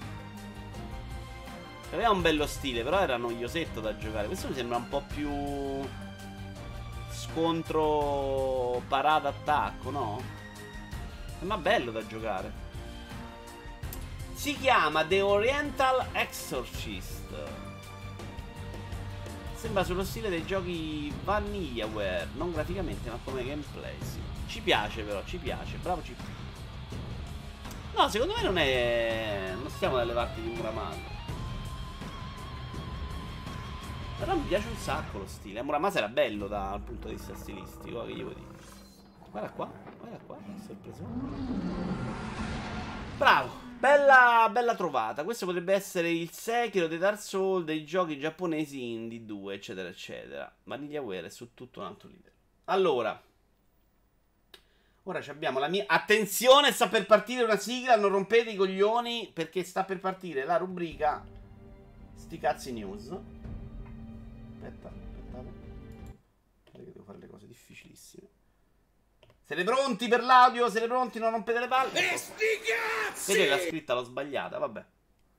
[1.92, 4.26] Aveva un bello stile, però era noiosetto da giocare.
[4.26, 5.30] Questo mi sembra un po' più...
[7.10, 10.20] Scontro parata-attacco, no?
[11.38, 12.64] Sembra bello da giocare.
[14.32, 17.24] Si chiama The Oriental Exorcist.
[19.66, 24.20] Sembra sullo stile dei giochi Vanillaware, non graficamente ma come gameplay, sì.
[24.46, 26.14] Ci piace però, ci piace, bravo ci
[27.96, 29.54] No, secondo me non è...
[29.60, 31.00] non stiamo dalle parti di Muramasa.
[34.20, 35.62] Però mi piace un sacco lo stile.
[35.62, 38.46] Muramasa era bello dal punto di vista stilistico, che gli vuoi dire.
[39.32, 41.04] Guarda qua, guarda qua, sorpreso.
[43.16, 43.65] Bravo.
[43.78, 45.22] Bella, bella trovata.
[45.22, 50.52] Questo potrebbe essere il Sekiro dei Dark Souls, dei giochi giapponesi indie 2, eccetera, eccetera.
[50.64, 52.34] Vanillaware è su tutto un altro livello.
[52.64, 53.22] Allora,
[55.02, 55.84] ora abbiamo la mia.
[55.86, 57.96] Attenzione, sta per partire una sigla.
[57.96, 61.24] Non rompete i coglioni perché sta per partire la rubrica
[62.16, 63.14] Sti cazzi news.
[64.54, 64.90] Aspetta,
[69.46, 70.68] Siete pronti per l'audio?
[70.68, 71.20] Siete pronti?
[71.20, 72.14] Non rompete le palle?
[72.14, 73.32] E sti cazzi!
[73.32, 74.84] Vedete la scritta l'ho sbagliata, vabbè.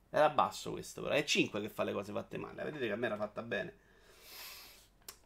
[0.08, 1.14] Era basso questo, però.
[1.14, 2.64] È 5 che fa le cose fatte male.
[2.64, 3.76] Vedete che a me era fatta bene.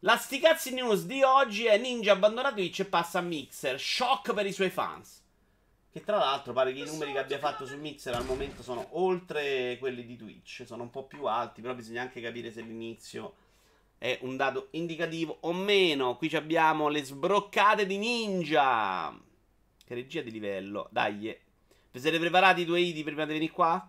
[0.00, 3.78] La sticazzi news di oggi è Ninja abbandona Twitch e passa a Mixer.
[3.78, 5.22] Shock per i suoi fans.
[5.92, 8.84] Che tra l'altro pare che i numeri che abbia fatto su Mixer al momento sono
[8.98, 10.64] oltre quelli di Twitch.
[10.66, 13.34] Sono un po' più alti, però bisogna anche capire se l'inizio
[14.02, 16.16] è un dato indicativo o meno.
[16.16, 19.16] Qui abbiamo le sbroccate di Ninja.
[19.84, 20.88] Che regia di livello.
[20.90, 21.38] Dai.
[21.92, 23.88] Vi siete preparati i due idi prima di venire qua?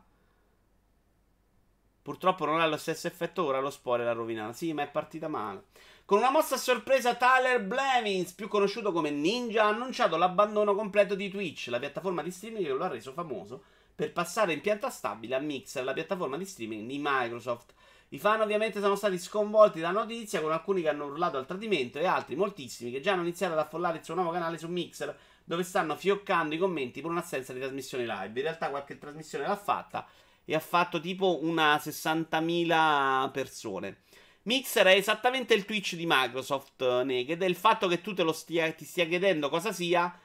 [2.03, 4.53] Purtroppo non ha lo stesso effetto ora lo spore l'ha rovinato.
[4.53, 5.63] Sì, ma è partita male.
[6.05, 11.15] Con una mossa a sorpresa, Tyler Blevins, più conosciuto come Ninja, ha annunciato l'abbandono completo
[11.15, 13.63] di Twitch, la piattaforma di streaming che lo ha reso famoso,
[13.95, 17.73] per passare in pianta stabile a Mixer, la piattaforma di streaming di Microsoft.
[18.13, 21.97] I fan ovviamente sono stati sconvolti dalla notizia, con alcuni che hanno urlato al tradimento
[21.97, 25.17] e altri, moltissimi, che già hanno iniziato ad affollare il suo nuovo canale su Mixer,
[25.43, 28.27] dove stanno fioccando i commenti per un'assenza di trasmissioni live.
[28.39, 30.05] In realtà qualche trasmissione l'ha fatta
[30.45, 34.01] e ha fatto tipo una 60.000 persone.
[34.43, 38.85] Mixer è esattamente il Twitch di Microsoft, Naked, e il fatto che tu stia, ti
[38.85, 40.19] stia chiedendo cosa sia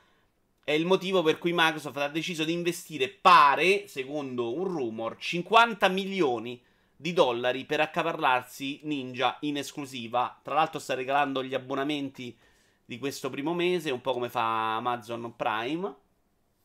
[0.63, 5.89] è il motivo per cui Microsoft ha deciso di investire, pare, secondo un rumor, 50
[5.89, 6.61] milioni
[7.01, 10.39] di dollari per accaparlarsi Ninja in esclusiva.
[10.43, 12.37] Tra l'altro sta regalando gli abbonamenti
[12.85, 15.95] di questo primo mese, un po' come fa Amazon Prime,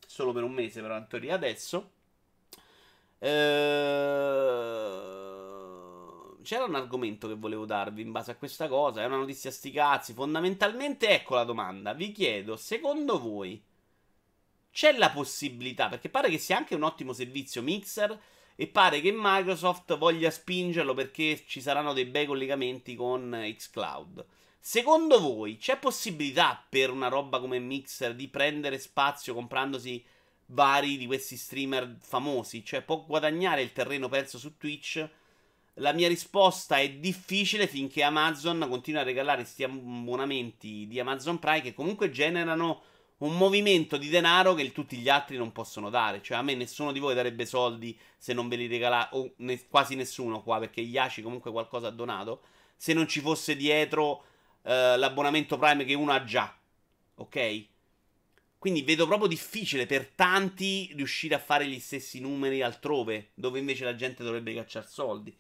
[0.08, 1.92] solo per un mese però in teoria adesso.
[3.20, 5.14] Ehm
[6.44, 9.02] c'era un argomento che volevo darvi in base a questa cosa.
[9.02, 10.14] È una notizia sti cazzi.
[10.14, 11.94] Fondamentalmente, ecco la domanda.
[11.94, 13.62] Vi chiedo, secondo voi
[14.72, 15.88] c'è la possibilità?
[15.88, 18.20] Perché pare che sia anche un ottimo servizio Mixer.
[18.56, 24.26] E pare che Microsoft voglia spingerlo perché ci saranno dei bei collegamenti con Xcloud.
[24.60, 30.02] Secondo voi c'è possibilità per una roba come Mixer di prendere spazio comprandosi
[30.48, 32.64] vari di questi streamer famosi?
[32.64, 35.10] Cioè può guadagnare il terreno perso su Twitch?
[35.78, 41.62] La mia risposta è difficile finché Amazon continua a regalare questi abbonamenti di Amazon Prime
[41.62, 42.84] che comunque generano
[43.24, 46.22] un movimento di denaro che tutti gli altri non possono dare.
[46.22, 49.68] Cioè, a me nessuno di voi darebbe soldi se non ve li regala, o ne,
[49.68, 52.42] quasi nessuno qua, perché Yashi comunque qualcosa ha donato.
[52.76, 54.26] Se non ci fosse dietro
[54.64, 56.54] eh, l'abbonamento Prime che uno ha già.
[57.16, 57.66] Ok?
[58.58, 63.86] Quindi vedo proprio difficile per tanti riuscire a fare gli stessi numeri altrove, dove invece
[63.86, 65.36] la gente dovrebbe cacciare soldi.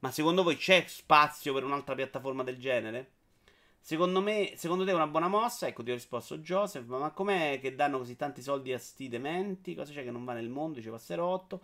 [0.00, 3.12] Ma secondo voi c'è spazio per un'altra piattaforma del genere?
[3.86, 5.66] Secondo me, secondo te è una buona mossa?
[5.66, 6.86] Ecco, ti ho risposto Joseph.
[6.86, 9.74] Ma com'è che danno così tanti soldi a sti dementi?
[9.74, 10.78] Cosa c'è che non va nel mondo?
[10.78, 11.60] Dice Passerotto.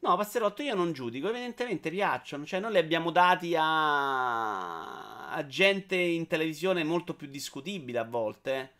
[0.00, 1.28] No, Passerotto io non giudico.
[1.28, 2.44] Evidentemente piacciono.
[2.44, 8.52] Cioè, noi li abbiamo dati a, a gente in televisione molto più discutibile a volte.
[8.58, 8.70] Eh.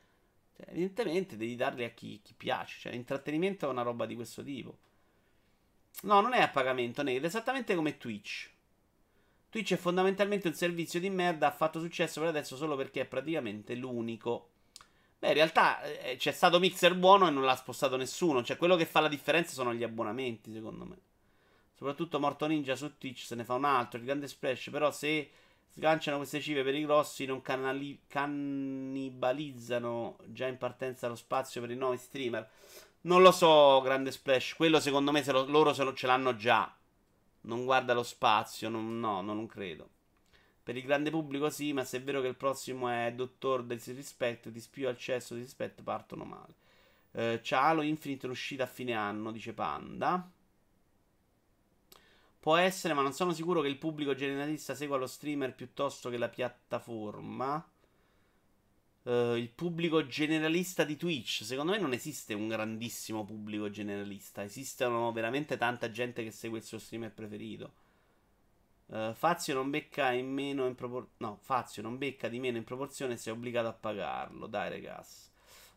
[0.57, 2.81] Cioè, evidentemente devi darli a chi, chi piace.
[2.81, 4.77] Cioè, l'intrattenimento è una roba di questo tipo.
[6.03, 7.03] No, non è a pagamento.
[7.03, 8.50] È esattamente come Twitch.
[9.51, 13.05] Twitch è fondamentalmente un servizio di merda, ha fatto successo per adesso solo perché è
[13.05, 14.49] praticamente l'unico.
[15.19, 18.43] Beh, in realtà eh, c'è stato Mixer buono e non l'ha spostato nessuno.
[18.43, 20.97] Cioè, quello che fa la differenza sono gli abbonamenti, secondo me.
[21.75, 24.71] Soprattutto Morto Ninja su Twitch se ne fa un altro, il grande splash.
[24.71, 25.31] Però se
[25.69, 31.71] sganciano queste cifre per i grossi, non cannali- cannibalizzano già in partenza lo spazio per
[31.71, 32.49] i nuovi streamer.
[33.03, 34.55] Non lo so, grande splash.
[34.55, 36.75] Quello secondo me lo, loro se lo, ce l'hanno già.
[37.43, 39.89] Non guarda lo spazio, non, no, non credo.
[40.63, 43.79] Per il grande pubblico sì, ma se è vero che il prossimo è Dottor del
[43.79, 46.55] Disrespect, di spio al cesso di rispetto partono male.
[47.13, 50.31] Eh, c'è Halo Infinite in uscita a fine anno, dice Panda.
[52.39, 56.17] Può essere, ma non sono sicuro che il pubblico generalista segua lo streamer piuttosto che
[56.19, 57.63] la piattaforma
[59.03, 61.45] uh, il pubblico generalista di Twitch.
[61.45, 64.43] Secondo me non esiste un grandissimo pubblico generalista.
[64.43, 67.73] Esistono veramente tanta gente che segue il suo streamer preferito.
[68.87, 71.15] Uh, Fazio non becca in meno in proporzione.
[71.19, 74.47] No, Fazio non becca di meno in proporzione se è obbligato a pagarlo.
[74.47, 75.29] Dai, ragazzi.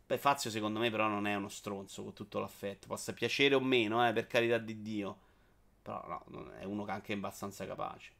[0.06, 2.88] Beh, Fazio secondo me però non è uno stronzo con tutto l'affetto.
[2.88, 5.18] Possa piacere o meno, eh, per carità di Dio.
[5.82, 8.12] Però no, è uno che anche abbastanza capace.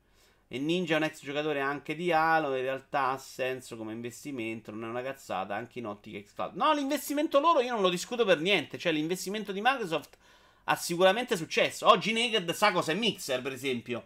[0.54, 2.56] E Ninja è un ex giocatore anche di Halo.
[2.56, 4.70] In realtà ha senso come investimento.
[4.70, 6.54] Non è una cazzata anche in ottica xCloud.
[6.54, 8.78] No, l'investimento loro io non lo discuto per niente.
[8.78, 10.16] Cioè, l'investimento di Microsoft
[10.66, 11.88] ha sicuramente successo.
[11.88, 14.06] Oggi Naked sa cosa è Mixer, per esempio.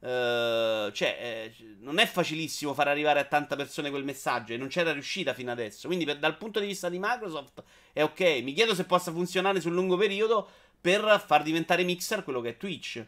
[0.00, 4.68] Uh, cioè, eh, non è facilissimo far arrivare a tante persone quel messaggio e non
[4.68, 5.86] c'era riuscita fino adesso.
[5.86, 7.62] Quindi, per, dal punto di vista di Microsoft,
[7.94, 8.42] è ok.
[8.42, 12.56] Mi chiedo se possa funzionare sul lungo periodo per far diventare Mixer quello che è
[12.58, 13.02] Twitch.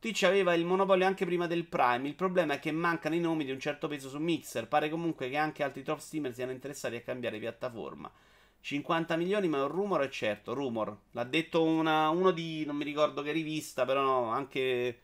[0.00, 2.08] Twitch aveva il monopolio anche prima del Prime.
[2.08, 4.66] Il problema è che mancano i nomi di un certo peso su Mixer.
[4.66, 8.10] Pare comunque che anche altri top streamer siano interessati a cambiare piattaforma.
[8.60, 10.96] 50 milioni, ma è un rumor, è certo, rumor.
[11.10, 15.00] L'ha detto una, uno di, non mi ricordo che rivista, però no, anche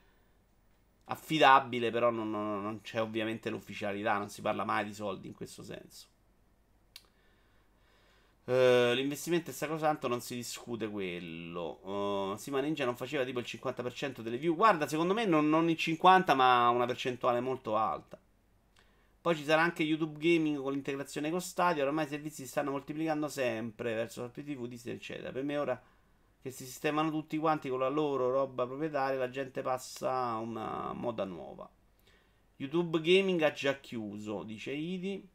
[1.05, 5.35] affidabile, però non, non, non c'è ovviamente l'ufficialità, non si parla mai di soldi in
[5.35, 6.07] questo senso.
[8.47, 11.81] Uh, l'investimento è sacrosanto, non si discute quello.
[11.83, 14.55] Uh, Sima Ninja non faceva tipo il 50% delle view.
[14.55, 18.21] Guarda, secondo me non, non il 50%, ma una percentuale molto alta.
[19.21, 21.85] Poi ci sarà anche YouTube Gaming con l'integrazione con Stadio.
[21.85, 25.33] Ormai i servizi si stanno moltiplicando sempre verso la PTV, Disney, eccetera.
[25.33, 25.83] Per me ora
[26.41, 30.93] che si sistemano tutti quanti con la loro roba proprietaria, la gente passa a una
[30.93, 31.69] moda nuova.
[32.59, 35.29] YouTube Gaming ha già chiuso, dice Idi.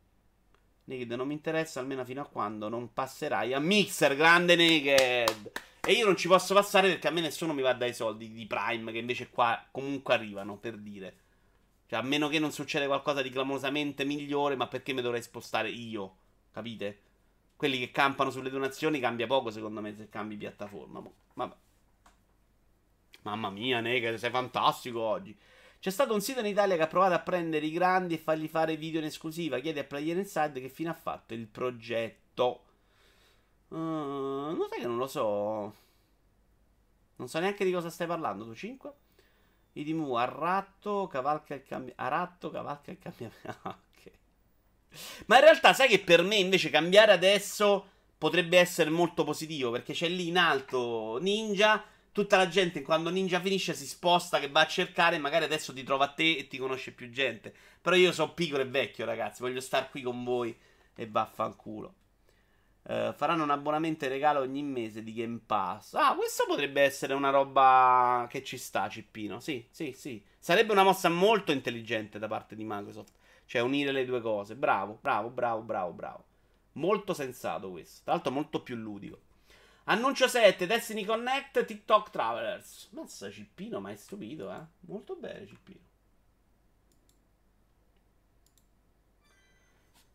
[0.86, 5.52] Naked non mi interessa almeno fino a quando non passerai a Mixer, grande Naked.
[5.84, 8.46] E io non ci posso passare perché a me nessuno mi va dai soldi di
[8.46, 11.16] Prime che invece qua comunque arrivano, per dire.
[11.88, 15.70] Cioè, a meno che non succeda qualcosa di clamorosamente migliore, ma perché mi dovrei spostare
[15.70, 16.18] io?
[16.52, 17.00] Capite?
[17.56, 21.04] Quelli che campano sulle donazioni cambia poco secondo me se cambi piattaforma.
[21.34, 21.56] Vabbè.
[23.24, 25.38] Mamma mia, Naked, sei fantastico oggi.
[25.82, 28.48] C'è stato un sito in Italia che ha provato a prendere i grandi e fargli
[28.48, 29.58] fare video in esclusiva.
[29.58, 32.66] Chiede a Player Inside che fine ha fatto il progetto.
[33.70, 35.76] Uh, non sai che non lo so.
[37.16, 38.94] Non so neanche di cosa stai parlando tu, 5?
[39.74, 42.00] Idimu, arratto, cavalca il cambiamento.
[42.00, 43.58] Aratto, cavalca il cambiamento.
[43.64, 44.12] ok.
[45.26, 47.88] Ma in realtà sai che per me invece cambiare adesso
[48.20, 53.40] potrebbe essere molto positivo perché c'è lì in alto Ninja tutta la gente quando Ninja
[53.40, 56.58] finisce si sposta che va a cercare magari adesso ti trova a te e ti
[56.58, 57.54] conosce più gente.
[57.82, 60.56] Però io sono piccolo e vecchio, ragazzi, voglio stare qui con voi
[60.96, 61.96] e vaffanculo.
[62.84, 65.94] Uh, faranno un abbonamento e regalo ogni mese di Game Pass.
[65.94, 69.40] Ah, questo potrebbe essere una roba che ci sta, Cippino.
[69.40, 70.24] Sì, sì, sì.
[70.40, 73.14] Sarebbe una mossa molto intelligente da parte di Microsoft.
[73.46, 74.56] Cioè, unire le due cose.
[74.56, 76.26] Bravo, bravo, bravo, bravo, bravo.
[76.74, 78.02] Molto sensato questo.
[78.04, 79.20] Tra l'altro, molto più ludico.
[79.92, 82.88] Annuncio 7, Destiny Connect, TikTok Travelers.
[82.92, 84.62] Mazza Cippino, ma è stupito, eh?
[84.88, 85.82] Molto bene Cippino.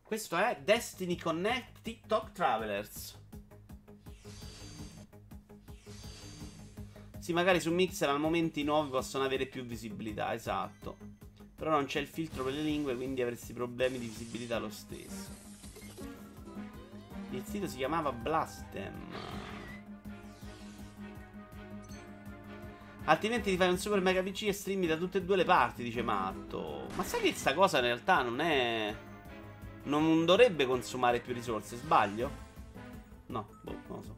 [0.02, 3.18] Questo è Destiny Connect TikTok Travelers.
[7.18, 10.96] Sì, magari su Mixer al momento i nuovi possono avere più visibilità, esatto.
[11.54, 15.44] Però non c'è il filtro per le lingue, quindi avresti problemi di visibilità lo stesso.
[17.32, 19.55] Il sito si chiamava Blastem.
[23.08, 25.84] Altrimenti ti fai un super mega PC e streami da tutte e due le parti,
[25.84, 26.88] dice Matto.
[26.96, 28.94] Ma sai che questa cosa in realtà non è...
[29.84, 32.44] Non dovrebbe consumare più risorse, sbaglio?
[33.26, 34.16] No, boh, non lo so.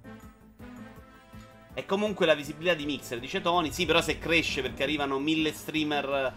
[1.74, 3.70] È comunque la visibilità di Mixer, dice Tony.
[3.72, 6.32] Sì, però se cresce perché arrivano mille streamer...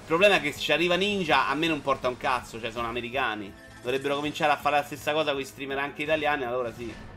[0.00, 2.70] Il problema è che se ci arriva Ninja a me non porta un cazzo, cioè
[2.70, 3.52] sono americani.
[3.82, 7.12] Dovrebbero cominciare a fare la stessa cosa con i streamer anche italiani, allora sì.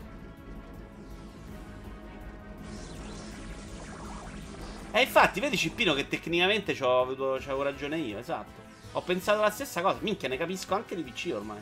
[4.92, 8.66] E infatti, vedi Cippino che tecnicamente c'avevo ragione io, esatto.
[8.94, 10.00] Ho pensato la stessa cosa.
[10.02, 11.62] Minchia, ne capisco anche di PC ormai.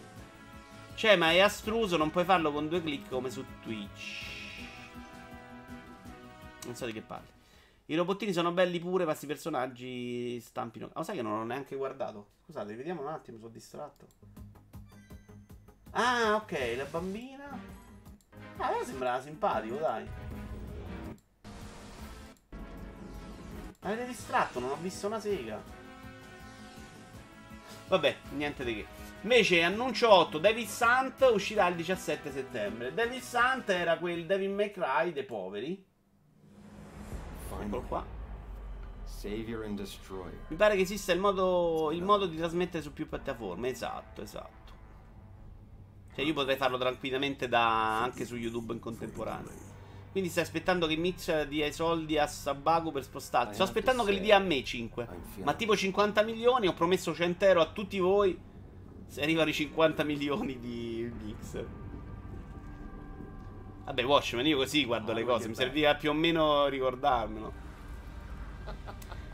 [0.95, 4.33] Cioè, ma è astruso, non puoi farlo con due clic come su Twitch.
[6.65, 7.33] Non so di che parli.
[7.87, 10.89] I robottini sono belli pure, ma questi personaggi stampino.
[10.93, 12.27] Ma oh, sai che non ho neanche guardato?
[12.45, 14.07] Scusate, vediamo un attimo, sono distratto.
[15.91, 17.59] Ah, ok, la bambina.
[18.57, 20.07] Ah, a me sembrava simpatico, dai.
[23.85, 25.61] Avete distratto, non ho visto una sega.
[27.87, 28.85] Vabbè, niente di che.
[29.21, 32.93] Invece, annuncio 8, David Sant uscirà il 17 settembre.
[32.95, 35.85] David Sant era quel David McRae dei poveri.
[37.61, 38.05] Eccolo qua.
[40.47, 43.69] Mi pare che esista il modo, il modo di trasmettere su più piattaforme.
[43.69, 44.73] Esatto, esatto.
[46.15, 49.74] Cioè io potrei farlo tranquillamente da, anche su YouTube in contemporanea.
[50.15, 53.55] Quindi stai aspettando che Mitch dia i soldi a Sabaku per spostarti.
[53.55, 55.07] Sto aspettando che li dia a me 5.
[55.43, 58.39] Ma tipo 50 milioni, ho promesso 100 euro a tutti voi.
[59.07, 61.61] Se arrivano i 50 milioni di Mix.
[63.83, 65.49] Vabbè, Watchmen, io così guardo le cose.
[65.49, 67.51] Mi serviva più o meno ricordarmelo.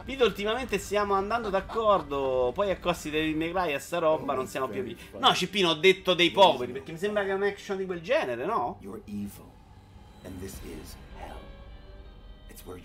[0.04, 2.50] Vito, ultimamente stiamo andando d'accordo.
[2.56, 5.00] Poi a costi dei Megrai a sta roba non siamo più vivi.
[5.20, 6.72] No, Cippino, ho detto dei poveri.
[6.72, 8.80] Perché mi sembra che è un action di quel genere, no?
[8.82, 9.51] You're evil.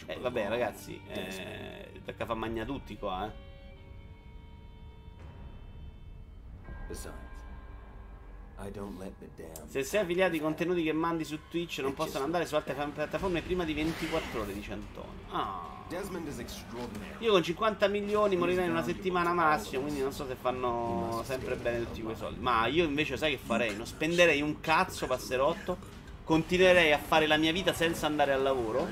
[0.06, 3.44] Eh, vabbè, ragazzi, eh, tocca far magna tutti qua, eh.
[9.66, 13.42] Se sei affiliato ai contenuti che mandi su Twitch non possono andare su altre piattaforme
[13.42, 15.10] prima di 24 ore, dice Antonio.
[15.30, 15.74] Ah.
[17.18, 21.54] Io con 50 milioni morirei in una settimana massimo, quindi non so se fanno sempre
[21.56, 22.40] bene tutti quei soldi.
[22.40, 23.76] Ma io invece sai che farei?
[23.76, 25.76] Non spenderei un cazzo passerotto,
[26.26, 28.88] continuerei a fare la mia vita senza andare al lavoro.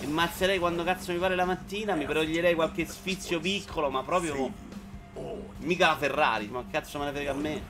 [0.00, 4.70] E mazzerei quando cazzo mi pare la mattina, mi toglierei qualche sfizio piccolo, ma proprio...
[5.58, 7.62] Mica la Ferrari, ma cazzo me ne frega a me.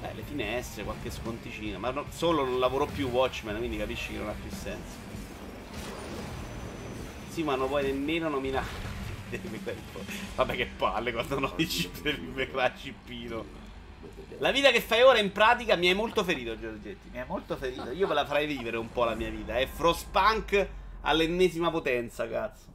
[0.00, 1.78] Beh, le finestre, qualche sconticino.
[1.78, 4.96] Ma no, solo non lavoro più Watchmen, quindi capisci che non ha più senso.
[7.28, 8.90] Sì, ma non puoi nemmeno nominare.
[10.36, 13.61] Vabbè che palle quando non dici per il cippino.
[14.42, 17.10] La vita che fai ora in pratica mi hai molto ferito, Giorgetti.
[17.12, 17.92] Mi hai molto ferito.
[17.92, 19.56] Io ve la farei vivere un po' la mia vita.
[19.56, 20.68] È Frostpunk
[21.02, 22.66] all'ennesima potenza, cazzo.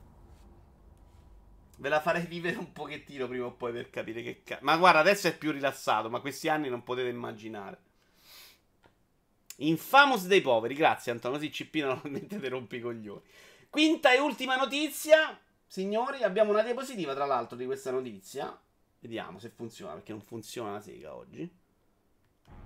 [1.76, 4.63] Ve la farei vivere un pochettino prima o poi per capire che cazzo.
[4.63, 7.80] Ma guarda, adesso è più rilassato, ma questi anni non potete immaginare.
[9.57, 13.24] Infamous dei poveri, grazie Antonio, così CP normalmente ti rompi i coglioni.
[13.70, 18.57] Quinta e ultima notizia, signori, abbiamo una diapositiva tra l'altro di questa notizia.
[19.00, 21.50] Vediamo se funziona, perché non funziona la sega oggi.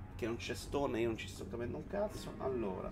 [0.07, 2.33] Perché non c'è stone, io non ci sto capendo un cazzo.
[2.37, 2.91] Allora,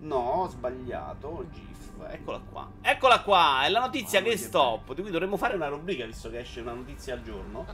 [0.00, 2.06] no, ho sbagliato, GIF.
[2.08, 2.70] Eccola qua.
[2.82, 4.94] Eccola qua, è la notizia che stop.
[4.94, 7.66] Di cui dovremmo fare una rubrica visto che esce una notizia al giorno.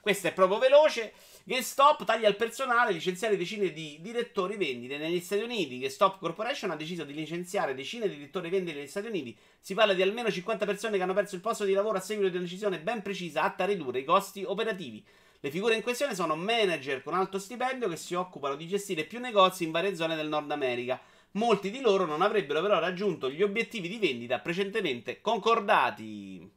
[0.00, 1.14] Questa è proprio veloce.
[1.48, 5.78] GameStop taglia il personale, licenziare decine di direttori vendite negli Stati Uniti.
[5.78, 9.38] GameStop Corporation ha deciso di licenziare decine di direttori vendite negli Stati Uniti.
[9.60, 12.30] Si parla di almeno 50 persone che hanno perso il posto di lavoro a seguito
[12.30, 15.06] di una decisione ben precisa atta a ridurre i costi operativi.
[15.38, 19.20] Le figure in questione sono manager con alto stipendio che si occupano di gestire più
[19.20, 21.00] negozi in varie zone del Nord America.
[21.34, 26.55] Molti di loro non avrebbero però raggiunto gli obiettivi di vendita precedentemente concordati.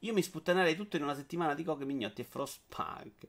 [0.00, 3.26] Io mi sputtanerei tutto in una settimana di coche mignotti e frostpunk.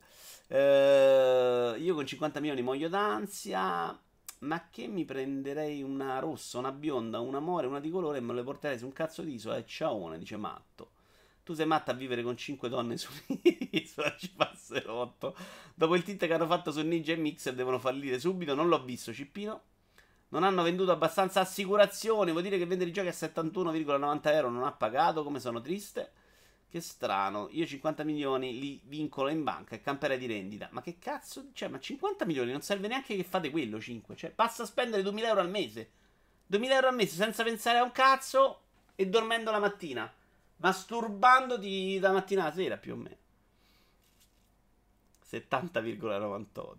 [0.48, 4.00] Eh, io con 50 milioni muoio d'ansia.
[4.40, 8.34] Ma che mi prenderei una rossa, una bionda, un amore, una di colore e me
[8.34, 10.92] le porterei su un cazzo di isola e ciaone, dice Matto.
[11.44, 15.36] Tu sei matta a vivere con 5 donne su un'isola, ci passerotto.
[15.76, 18.56] Dopo il tint che hanno fatto su Ninja e Mixer devono fallire subito.
[18.56, 19.62] Non l'ho visto, Cippino.
[20.30, 22.32] Non hanno venduto abbastanza assicurazioni.
[22.32, 25.24] Vuol dire che vendere i giochi a 71,90 euro non ha pagato.
[25.24, 26.14] Come sono triste.
[26.72, 27.50] Che strano.
[27.52, 30.70] Io 50 milioni li vincolo in banca e camperei di rendita.
[30.72, 31.50] Ma che cazzo?
[31.52, 34.16] Cioè, ma 50 milioni non serve neanche che fate quello, 5.
[34.16, 35.90] Cioè, basta spendere 2000 euro al mese.
[36.48, 38.62] 2000 euro al mese senza pensare a un cazzo
[38.96, 40.10] e dormendo la mattina
[40.62, 43.18] masturbandoti da mattina a sera più o meno.
[45.30, 46.76] 70,98.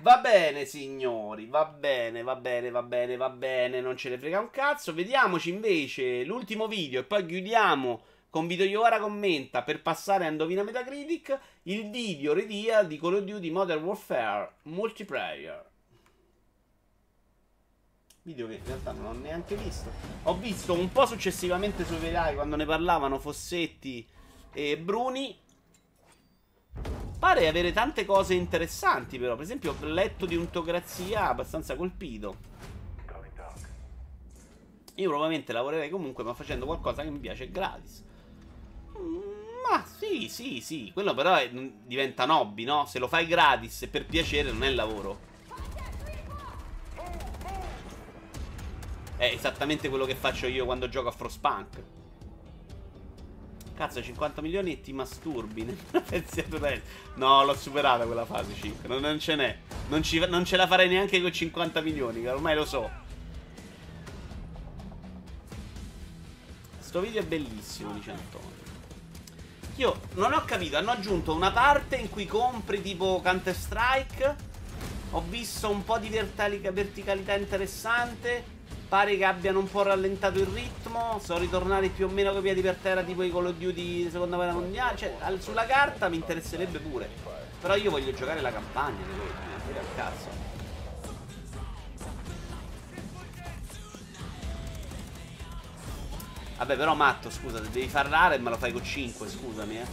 [0.00, 4.40] Va bene, signori, va bene, va bene, va bene, va bene, non ce ne frega
[4.40, 4.92] un cazzo.
[4.92, 8.02] Vediamoci invece l'ultimo video e poi chiudiamo
[8.34, 13.22] con Video Iovara commenta per passare a Indovina Metacritic il video reveal di Call of
[13.22, 15.64] Duty Modern Warfare Multiplayer.
[18.22, 19.88] Video che in realtà non ho neanche visto.
[20.24, 24.04] Ho visto un po' successivamente su VI quando ne parlavano Fossetti
[24.52, 25.38] e Bruni.
[27.16, 29.34] Pare avere tante cose interessanti, però.
[29.36, 32.36] Per esempio, ho letto di untocrazia abbastanza colpito.
[34.96, 38.12] Io probabilmente lavorerei comunque, ma facendo qualcosa che mi piace gratis.
[39.68, 40.90] Ma sì, sì, sì.
[40.92, 42.86] Quello però è, diventa hobby, no?
[42.86, 45.32] Se lo fai gratis e per piacere non è lavoro.
[49.16, 51.82] È esattamente quello che faccio io quando gioco a Frostpunk.
[53.74, 55.64] Cazzo, 50 milioni e ti masturbi.
[57.14, 58.88] no, l'ho superata quella fase 5.
[58.88, 59.58] Non, non ce n'è.
[59.88, 62.88] Non, non, ce la farei neanche con 50 milioni, ormai lo so.
[66.78, 68.63] Sto video è bellissimo, dice Antonio.
[69.76, 74.36] Io non ho capito, hanno aggiunto una parte in cui compri tipo Counter Strike.
[75.10, 78.52] Ho visto un po' di verticalità interessante.
[78.88, 81.18] Pare che abbiano un po' rallentato il ritmo.
[81.20, 84.36] Sono ritornati più o meno con piedi per terra, tipo i Call of Duty seconda
[84.36, 84.96] guerra mondiale.
[84.96, 87.08] Cioè, sulla carta mi interesserebbe pure.
[87.60, 90.43] Però io voglio giocare la campagna di Call of Duty, al cazzo.
[96.56, 99.86] Vabbè, però matto, scusa, devi far rare me lo fai con 5, scusami, eh.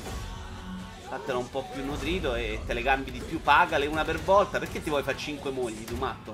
[1.08, 4.60] Fatelo un po' più nutrito e te le cambi di più, pagale una per volta.
[4.60, 6.34] Perché ti vuoi fare 5 mogli, tu matto?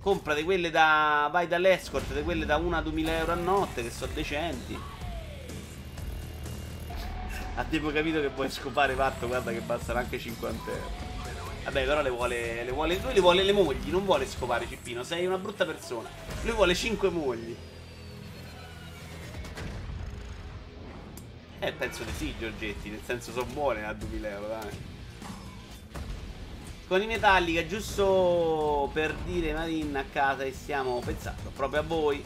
[0.00, 1.28] Compra di quelle da.
[1.32, 4.78] Vai dall'escort, di quelle da 1 a 2000 euro a notte, che sono decenti.
[7.56, 11.07] Abbiamo capito che puoi scopare fatto, guarda che bastano anche 50 euro.
[11.68, 12.98] Vabbè, però le vuole, le vuole.
[12.98, 15.02] Lui le vuole le mogli, non vuole scopare Cippino.
[15.02, 16.08] Sei una brutta persona.
[16.42, 17.54] Lui vuole 5 mogli.
[21.58, 22.88] Eh, penso di sì, Giorgetti.
[22.88, 24.70] Nel senso, sono buone a 2000 euro, dai.
[26.86, 32.24] Con i Metallica, giusto per dire Marin a casa e stiamo pensando proprio a voi.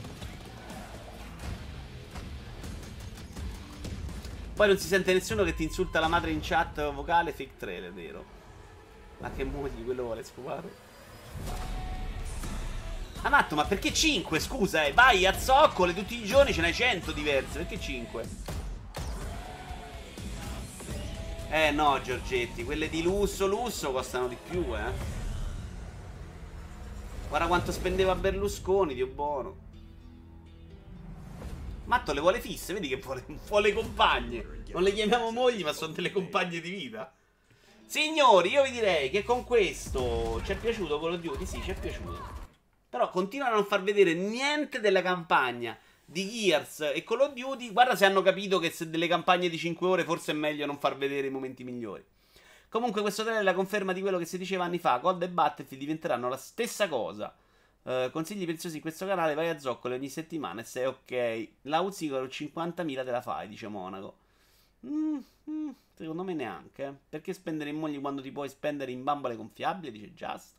[4.54, 7.92] Poi non si sente nessuno che ti insulta la madre in chat vocale fake trailer,
[7.92, 8.31] vero?
[9.22, 10.68] Ma che mogli, quello vuole scopare?
[13.22, 14.40] Ah, matto, ma perché 5?
[14.40, 14.92] Scusa, eh.
[14.92, 17.58] Vai a zoccole tutti i giorni, ce n'hai 100 diverse.
[17.58, 18.28] Perché 5?
[21.50, 25.20] Eh no, Giorgetti, quelle di lusso, lusso costano di più, eh.
[27.28, 29.56] Guarda quanto spendeva Berlusconi, Dio buono.
[31.84, 34.64] Matto le vuole fisse, vedi che vuole, vuole compagne.
[34.72, 37.14] Non le chiamiamo mogli, ma sono delle compagne di vita.
[37.92, 41.72] Signori, io vi direi che con questo ci è piaciuto Call of Duty, sì, ci
[41.72, 42.26] è piaciuto.
[42.88, 47.70] Però continuano a non far vedere niente della campagna di Gears e Call of Duty.
[47.70, 50.78] Guarda se hanno capito che se delle campagne di 5 ore forse è meglio non
[50.78, 52.02] far vedere i momenti migliori.
[52.70, 54.96] Comunque questo trailer è la conferma di quello che si diceva anni fa.
[54.96, 57.36] Gold e Battlefield diventeranno la stessa cosa.
[57.82, 61.48] Uh, consigli preziosi in questo canale, vai a zoccole ogni settimana e sei ok.
[61.64, 64.21] La Uzi con 50.000 te la fai, dice Monaco.
[64.86, 65.18] Mm,
[65.50, 66.94] mm, secondo me neanche.
[67.08, 70.54] Perché spendere in mogli quando ti puoi spendere in bambole gonfiabili, dice Just.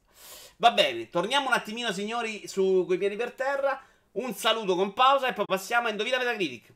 [0.57, 3.81] Va bene, torniamo un attimino signori su quei piedi per terra.
[4.13, 6.73] Un saluto con pausa e poi passiamo a Indovina Metacritic.